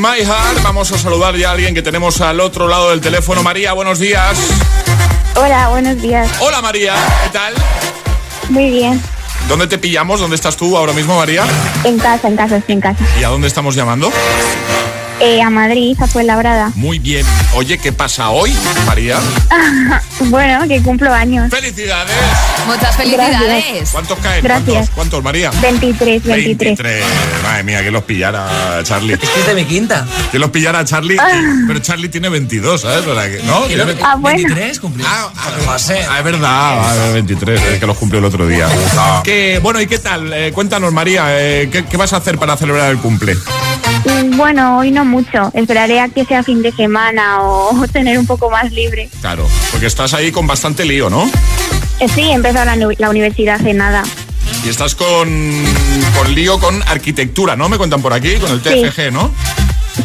My 0.00 0.24
Heart. 0.24 0.62
Vamos 0.62 0.90
a 0.92 0.98
saludar 0.98 1.36
ya 1.36 1.50
a 1.50 1.52
alguien 1.52 1.74
que 1.74 1.82
tenemos 1.82 2.22
al 2.22 2.40
otro 2.40 2.66
lado 2.68 2.88
del 2.88 3.02
teléfono. 3.02 3.42
María, 3.42 3.74
buenos 3.74 3.98
días. 3.98 4.38
Hola, 5.34 5.68
buenos 5.68 6.00
días. 6.00 6.26
Hola 6.40 6.62
María, 6.62 6.94
¿qué 7.24 7.30
tal? 7.30 7.52
Muy 8.48 8.70
bien. 8.70 9.00
¿Dónde 9.46 9.66
te 9.66 9.76
pillamos? 9.76 10.18
¿Dónde 10.18 10.36
estás 10.36 10.56
tú 10.56 10.74
ahora 10.74 10.94
mismo, 10.94 11.18
María? 11.18 11.44
En 11.84 11.98
casa, 11.98 12.28
en 12.28 12.36
casa, 12.36 12.56
estoy 12.56 12.76
en 12.76 12.80
casa. 12.80 13.04
¿Y 13.20 13.24
a 13.24 13.28
dónde 13.28 13.46
estamos 13.46 13.74
llamando? 13.74 14.10
Eh, 15.20 15.42
a 15.42 15.50
Madrid, 15.50 15.94
a 16.00 16.06
Fuenlabrada. 16.06 16.72
Muy 16.76 16.98
bien. 16.98 17.26
Oye, 17.52 17.76
¿qué 17.76 17.92
pasa 17.92 18.30
hoy, 18.30 18.54
María? 18.86 19.18
bueno, 20.20 20.66
que 20.66 20.80
cumplo 20.80 21.12
años. 21.12 21.50
¡Felicidades! 21.50 22.16
Muchas 22.66 22.96
felicidades. 22.96 23.90
¿Cuántos 23.90 24.18
caen? 24.20 24.42
Gracias. 24.42 24.66
¿Cuántos, 24.66 24.94
¿Cuántos, 24.94 25.22
María? 25.22 25.50
23, 25.60 26.24
23. 26.24 26.78
23. 26.78 27.04
Madre 27.62 27.72
mía, 27.74 27.82
que 27.84 27.90
los 27.90 28.04
pillara 28.04 28.80
Charlie. 28.84 29.14
Es 29.14 29.18
que 29.20 29.40
es 29.40 29.46
de 29.46 29.54
mi 29.54 29.64
quinta. 29.66 30.06
Que 30.32 30.38
los 30.38 30.48
pillara 30.50 30.82
Charlie. 30.84 31.18
Pero 31.66 31.78
Charlie 31.80 32.08
tiene 32.08 32.28
22, 32.30 32.80
¿sabes? 32.80 33.06
O 33.06 33.14
sea, 33.14 33.30
que- 33.30 33.42
¿No? 33.42 33.60
¿Tiene 33.66 33.84
Tiene 33.84 34.00
Ah, 34.02 34.16
bueno. 34.16 34.38
23 34.38 34.80
cumplió. 34.80 35.06
Ah, 35.08 35.30
ah, 35.36 35.76
es 35.76 36.24
verdad, 36.24 36.48
ah, 36.50 37.10
23, 37.12 37.60
es 37.62 37.78
que 37.80 37.86
los 37.86 37.96
cumplió 37.98 38.18
el 38.20 38.24
otro 38.24 38.46
día. 38.46 38.66
Que, 39.24 39.58
bueno, 39.62 39.80
¿y 39.80 39.86
qué 39.86 39.98
tal? 39.98 40.32
Eh, 40.32 40.52
cuéntanos, 40.52 40.92
María, 40.92 41.24
eh, 41.38 41.68
¿qué, 41.70 41.84
qué 41.84 41.96
vas 41.98 42.12
a 42.14 42.16
hacer 42.16 42.38
para 42.38 42.56
celebrar 42.56 42.90
el 42.90 42.98
cumple? 42.98 43.34
Mm, 44.04 44.36
Bueno, 44.36 44.78
hoy 44.78 44.90
no 44.90 45.04
mucho. 45.04 45.50
Esperaré 45.52 46.00
a 46.00 46.08
que 46.08 46.24
sea 46.24 46.42
fin 46.42 46.62
de 46.62 46.72
semana 46.72 47.42
o 47.42 47.86
tener 47.92 48.18
un 48.18 48.26
poco 48.26 48.48
más 48.50 48.72
libre. 48.72 49.10
Claro, 49.20 49.46
porque 49.70 49.86
estás 49.86 50.14
ahí 50.14 50.32
con 50.32 50.46
bastante 50.46 50.84
lío, 50.86 51.10
¿no? 51.10 51.30
Eh, 51.98 52.08
sí, 52.08 52.22
he 52.22 52.32
empezado 52.32 52.64
la, 52.64 52.76
la 52.98 53.10
universidad 53.10 53.56
hace 53.56 53.74
nada. 53.74 54.02
Y 54.64 54.68
estás 54.68 54.94
con, 54.94 55.28
con 56.16 56.34
lío 56.34 56.58
con 56.58 56.82
arquitectura, 56.88 57.56
¿no? 57.56 57.68
Me 57.68 57.78
cuentan 57.78 58.02
por 58.02 58.12
aquí, 58.12 58.34
con 58.36 58.50
el 58.52 58.62
Sí. 58.62 58.82
TFG, 58.84 59.10
¿no? 59.12 59.32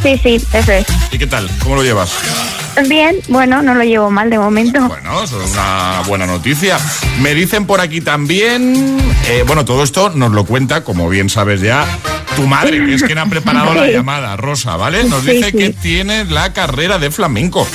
Sí, 0.01 0.19
sí, 0.21 0.41
eso 0.53 0.71
es. 0.71 0.85
¿Y 1.11 1.17
qué 1.17 1.27
tal? 1.27 1.49
¿Cómo 1.63 1.75
lo 1.75 1.83
llevas? 1.83 2.11
Bien, 2.87 3.15
bueno, 3.29 3.61
no 3.61 3.73
lo 3.75 3.83
llevo 3.83 4.09
mal 4.11 4.29
de 4.29 4.37
momento. 4.37 4.81
Bueno, 4.87 5.23
eso 5.23 5.41
es 5.41 5.51
una 5.51 6.01
buena 6.07 6.25
noticia. 6.25 6.77
Me 7.21 7.33
dicen 7.33 7.65
por 7.65 7.79
aquí 7.81 8.01
también, 8.01 8.97
eh, 9.27 9.43
bueno, 9.47 9.63
todo 9.65 9.83
esto 9.83 10.09
nos 10.09 10.31
lo 10.31 10.45
cuenta, 10.45 10.83
como 10.83 11.07
bien 11.09 11.29
sabes 11.29 11.61
ya, 11.61 11.85
tu 12.35 12.47
madre, 12.47 12.83
que 12.85 12.95
es 12.95 13.03
quien 13.03 13.17
ha 13.17 13.25
preparado 13.27 13.73
la 13.73 13.87
llamada, 13.87 14.35
Rosa, 14.37 14.75
¿vale? 14.75 15.03
Nos 15.05 15.23
Sí, 15.23 15.31
dice 15.31 15.51
sí. 15.51 15.57
que 15.57 15.69
tienes 15.71 16.29
la 16.29 16.51
carrera 16.53 16.97
de 16.97 17.11
flamenco, 17.11 17.67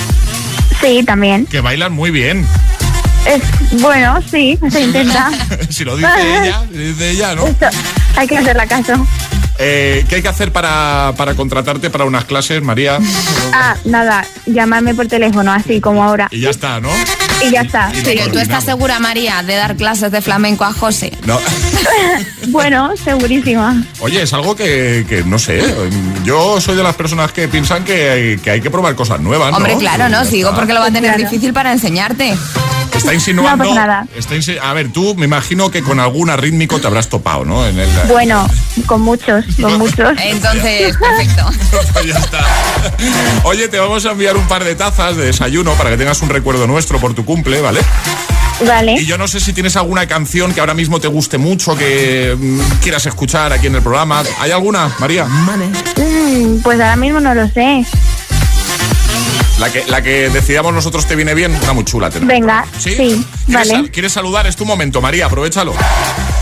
Sí, 0.83 1.03
también. 1.05 1.47
que 1.47 1.61
bailan 1.61 1.93
muy 1.93 2.11
bien. 2.11 2.47
Es, 3.27 3.81
bueno, 3.81 4.19
sí, 4.29 4.59
se 4.71 4.81
intenta. 4.83 5.31
si 5.71 5.85
lo 5.85 5.97
dice 5.97 6.09
ella, 6.43 6.63
dice 6.71 7.11
ella, 7.11 7.35
¿no? 7.35 7.47
Esto, 7.47 7.67
hay 8.17 8.27
que 8.27 8.39
hacerle 8.39 8.67
caso. 8.67 9.07
Eh, 9.59 10.07
¿Qué 10.09 10.17
hay 10.17 10.23
que 10.23 10.29
hacer 10.29 10.53
para, 10.53 11.13
para 11.17 11.35
contratarte 11.35 11.91
para 11.91 12.05
unas 12.07 12.25
clases, 12.25 12.63
María? 12.63 12.99
Ah, 13.53 13.77
nada, 13.85 14.25
llamarme 14.47 14.95
por 14.95 15.07
teléfono, 15.07 15.53
así 15.53 15.81
como 15.81 16.03
ahora. 16.03 16.29
Y 16.31 16.41
ya 16.41 16.51
está, 16.51 16.81
¿no? 16.81 16.89
Y 17.43 17.51
ya 17.51 17.63
está. 17.63 17.91
sí. 17.93 18.01
Pero 18.05 18.31
tú 18.31 18.39
estás 18.39 18.65
segura, 18.65 18.99
María, 19.01 19.43
de 19.43 19.55
dar 19.57 19.77
clases 19.77 20.11
de 20.13 20.21
flamenco 20.21 20.65
a 20.65 20.73
José. 20.73 21.13
No. 21.25 21.39
Bueno, 22.49 22.91
segurísima. 23.03 23.85
Oye, 24.01 24.23
es 24.23 24.33
algo 24.33 24.57
que, 24.57 25.05
que 25.09 25.23
no 25.23 25.39
sé. 25.39 25.63
Yo 26.25 26.61
soy 26.61 26.75
de 26.77 26.83
las 26.83 26.95
personas 26.97 27.31
que 27.33 27.47
piensan 27.49 27.85
que 27.85 28.11
hay 28.11 28.39
que, 28.39 28.51
hay 28.51 28.61
que 28.61 28.71
probar 28.71 28.95
cosas 28.97 29.21
nuevas. 29.21 29.51
¿no? 29.53 29.59
Hombre, 29.59 29.77
claro, 29.79 30.09
¿no? 30.09 30.25
Sigo 30.25 30.49
está. 30.49 30.59
porque 30.59 30.73
lo 30.73 30.81
va 30.81 30.87
a 30.87 30.91
tener 30.91 31.15
Claro. 31.15 31.23
difícil 31.31 31.53
para 31.53 31.71
enseñarte. 31.73 32.37
Está 32.95 33.15
insinuando. 33.15 33.65
No 33.65 33.71
pasa 33.71 33.87
nada. 33.87 34.07
está 34.17 34.35
insi- 34.35 34.59
a 34.61 34.73
ver, 34.73 34.91
tú 34.93 35.15
me 35.15 35.27
imagino 35.27 35.71
que 35.71 35.81
con 35.83 36.01
algún 36.01 36.29
rítmico 36.37 36.81
te 36.81 36.87
habrás 36.89 37.09
topado, 37.09 37.45
¿no? 37.45 37.65
En 37.67 37.79
el, 37.79 37.89
Bueno, 38.09 38.49
con 38.87 39.01
muchos, 39.03 39.45
con 39.61 39.79
muchos. 39.79 40.11
Entonces, 40.23 40.97
perfecto. 40.97 41.47
Pues 41.93 42.07
ya 42.07 42.19
está. 42.19 42.45
Oye, 43.45 43.69
te 43.69 43.79
vamos 43.79 44.05
a 44.07 44.11
enviar 44.13 44.37
un 44.37 44.47
par 44.49 44.65
de 44.65 44.75
tazas 44.75 45.17
de 45.17 45.27
desayuno 45.27 45.73
para 45.75 45.91
que 45.91 45.97
tengas 45.97 46.21
un 46.23 46.29
recuerdo 46.31 46.67
nuestro 46.67 46.99
por 46.99 47.15
tu 47.15 47.25
cumple, 47.31 47.61
¿vale? 47.61 47.81
Vale. 48.67 48.95
Y 48.95 49.07
yo 49.07 49.17
no 49.17 49.29
sé 49.29 49.39
si 49.39 49.53
tienes 49.53 49.77
alguna 49.77 50.05
canción 50.09 50.53
que 50.53 50.59
ahora 50.59 50.75
mismo 50.75 50.99
te 50.99 51.07
guste 51.07 51.39
mucho, 51.39 51.77
que 51.77 52.37
mm, 52.37 52.61
quieras 52.83 53.07
escuchar 53.07 53.53
aquí 53.53 53.69
en 53.69 53.77
el 53.77 53.83
programa. 53.83 54.25
¿Hay 54.41 54.51
alguna, 54.51 54.91
María? 54.99 55.27
Mm, 55.27 56.61
pues 56.61 56.81
ahora 56.81 56.97
mismo 56.97 57.21
no 57.21 57.33
lo 57.33 57.47
sé. 57.49 57.87
La 59.61 59.71
que, 59.71 59.85
la 59.87 60.03
que 60.03 60.29
decidamos 60.31 60.75
nosotros 60.75 61.07
te 61.07 61.15
viene 61.15 61.35
bien, 61.35 61.55
una 61.63 61.73
muy 61.73 61.85
chula. 61.85 62.11
tenemos. 62.11 62.33
Venga, 62.33 62.65
¿Sí? 62.79 62.97
sí, 62.97 63.27
¿Quieres, 63.47 63.69
vale. 63.69 63.91
¿Quieres 63.91 64.13
saludar? 64.13 64.49
Es 64.49 64.57
tu 64.57 64.65
momento, 64.65 65.01
María, 65.01 65.27
aprovechalo. 65.27 65.73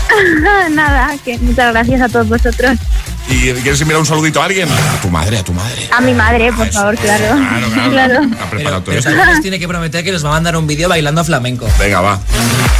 Nada, 0.71 1.15
que 1.23 1.37
muchas 1.37 1.71
gracias 1.71 2.01
a 2.01 2.09
todos 2.09 2.27
vosotros. 2.29 2.79
¿Y 3.27 3.53
quieres 3.53 3.79
enviar 3.81 3.99
un 3.99 4.05
saludito 4.05 4.41
a 4.41 4.45
alguien? 4.45 4.67
A 4.69 5.01
tu 5.01 5.09
madre, 5.09 5.37
a 5.37 5.43
tu 5.43 5.53
madre. 5.53 5.87
A 5.91 6.01
mi 6.01 6.13
madre, 6.13 6.51
por 6.51 6.67
favor, 6.71 6.95
claro. 6.97 7.25
Claro, 7.35 7.67
claro. 7.73 7.91
Claro. 7.91 8.19
Ha 8.41 8.49
preparado 8.49 8.81
todo 8.83 8.95
Pero 9.03 9.25
nos 9.25 9.41
tiene 9.41 9.59
que 9.59 9.67
prometer 9.67 10.03
que 10.03 10.11
nos 10.11 10.25
va 10.25 10.29
a 10.29 10.33
mandar 10.33 10.55
un 10.57 10.65
vídeo 10.65 10.89
bailando 10.89 11.23
flamenco. 11.23 11.67
Venga, 11.77 12.01
va. 12.01 12.19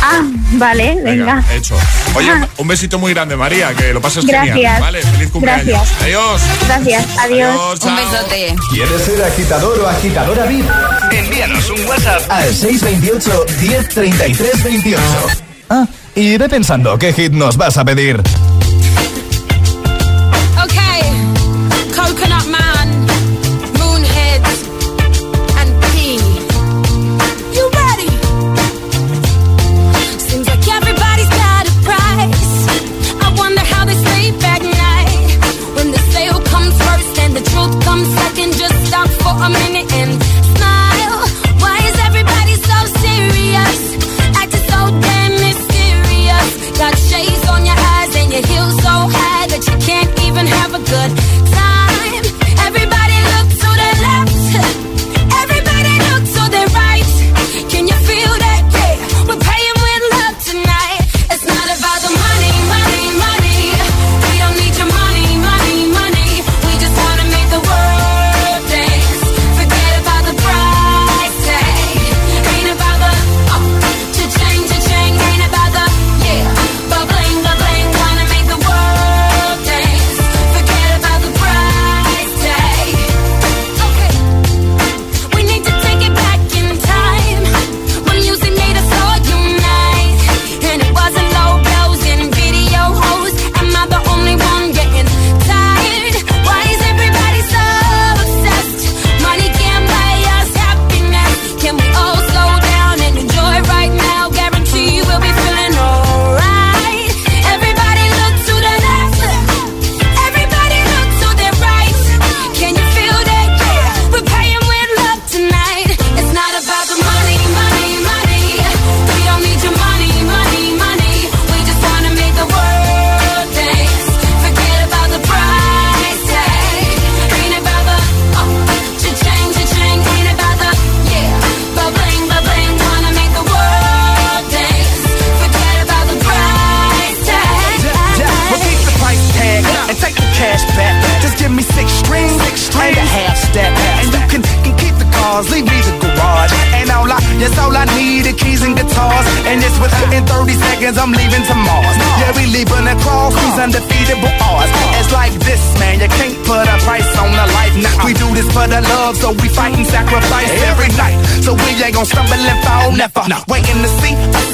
Ah, 0.02 0.22
vale, 0.54 0.98
venga. 1.04 1.44
Hecho. 1.54 1.76
Oye, 2.16 2.32
un 2.58 2.68
besito 2.68 2.98
muy 2.98 3.14
grande, 3.14 3.36
María, 3.36 3.74
que 3.76 3.94
lo 3.94 4.02
pases 4.02 4.26
Gracias. 4.26 4.56
genial. 4.56 4.82
Vale, 4.82 5.02
feliz 5.02 5.30
cumpleaños. 5.30 5.68
Gracias. 5.68 6.02
Adiós. 6.02 6.42
Gracias, 6.68 7.06
adiós. 7.20 7.50
Adiós. 7.50 7.80
Un 7.84 7.96
besote. 7.96 8.56
¿Quieres 8.72 9.02
ser 9.04 9.24
agitador 9.24 9.80
o 9.80 9.88
agitadora 9.88 10.46
VIP? 10.46 10.66
Envíanos 11.12 11.70
un 11.70 11.86
WhatsApp 11.86 12.22
al 12.32 12.54
628 12.54 13.46
1033 13.62 14.64
28. 14.64 15.02
Ah, 15.70 15.86
y 16.16 16.38
ve 16.38 16.50
pensando 16.50 16.98
qué 16.98 17.14
hit 17.14 17.34
nos 17.34 17.58
vas 17.58 17.78
a 17.78 17.86
pedir. 17.86 18.22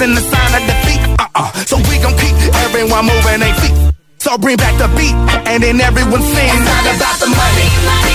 isn't 0.05 0.29
sign 0.29 0.53
of 0.53 0.63
defeat. 0.67 1.01
Uh-uh. 1.19 1.51
So 1.65 1.77
we 1.89 1.97
gon' 1.97 2.17
keep 2.17 2.35
everyone 2.65 3.05
moving 3.05 3.39
their 3.39 3.55
feet. 3.55 3.75
So 4.19 4.37
bring 4.37 4.57
back 4.57 4.77
the 4.77 4.87
beat, 4.95 5.15
and 5.47 5.63
then 5.63 5.81
everyone 5.81 6.21
sings. 6.21 6.53
It's 6.53 6.65
not 6.65 6.85
about 6.95 7.19
the 7.19 7.27
money. 7.27 7.69
money. 7.85 8.14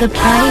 the 0.00 0.08
price. 0.08 0.49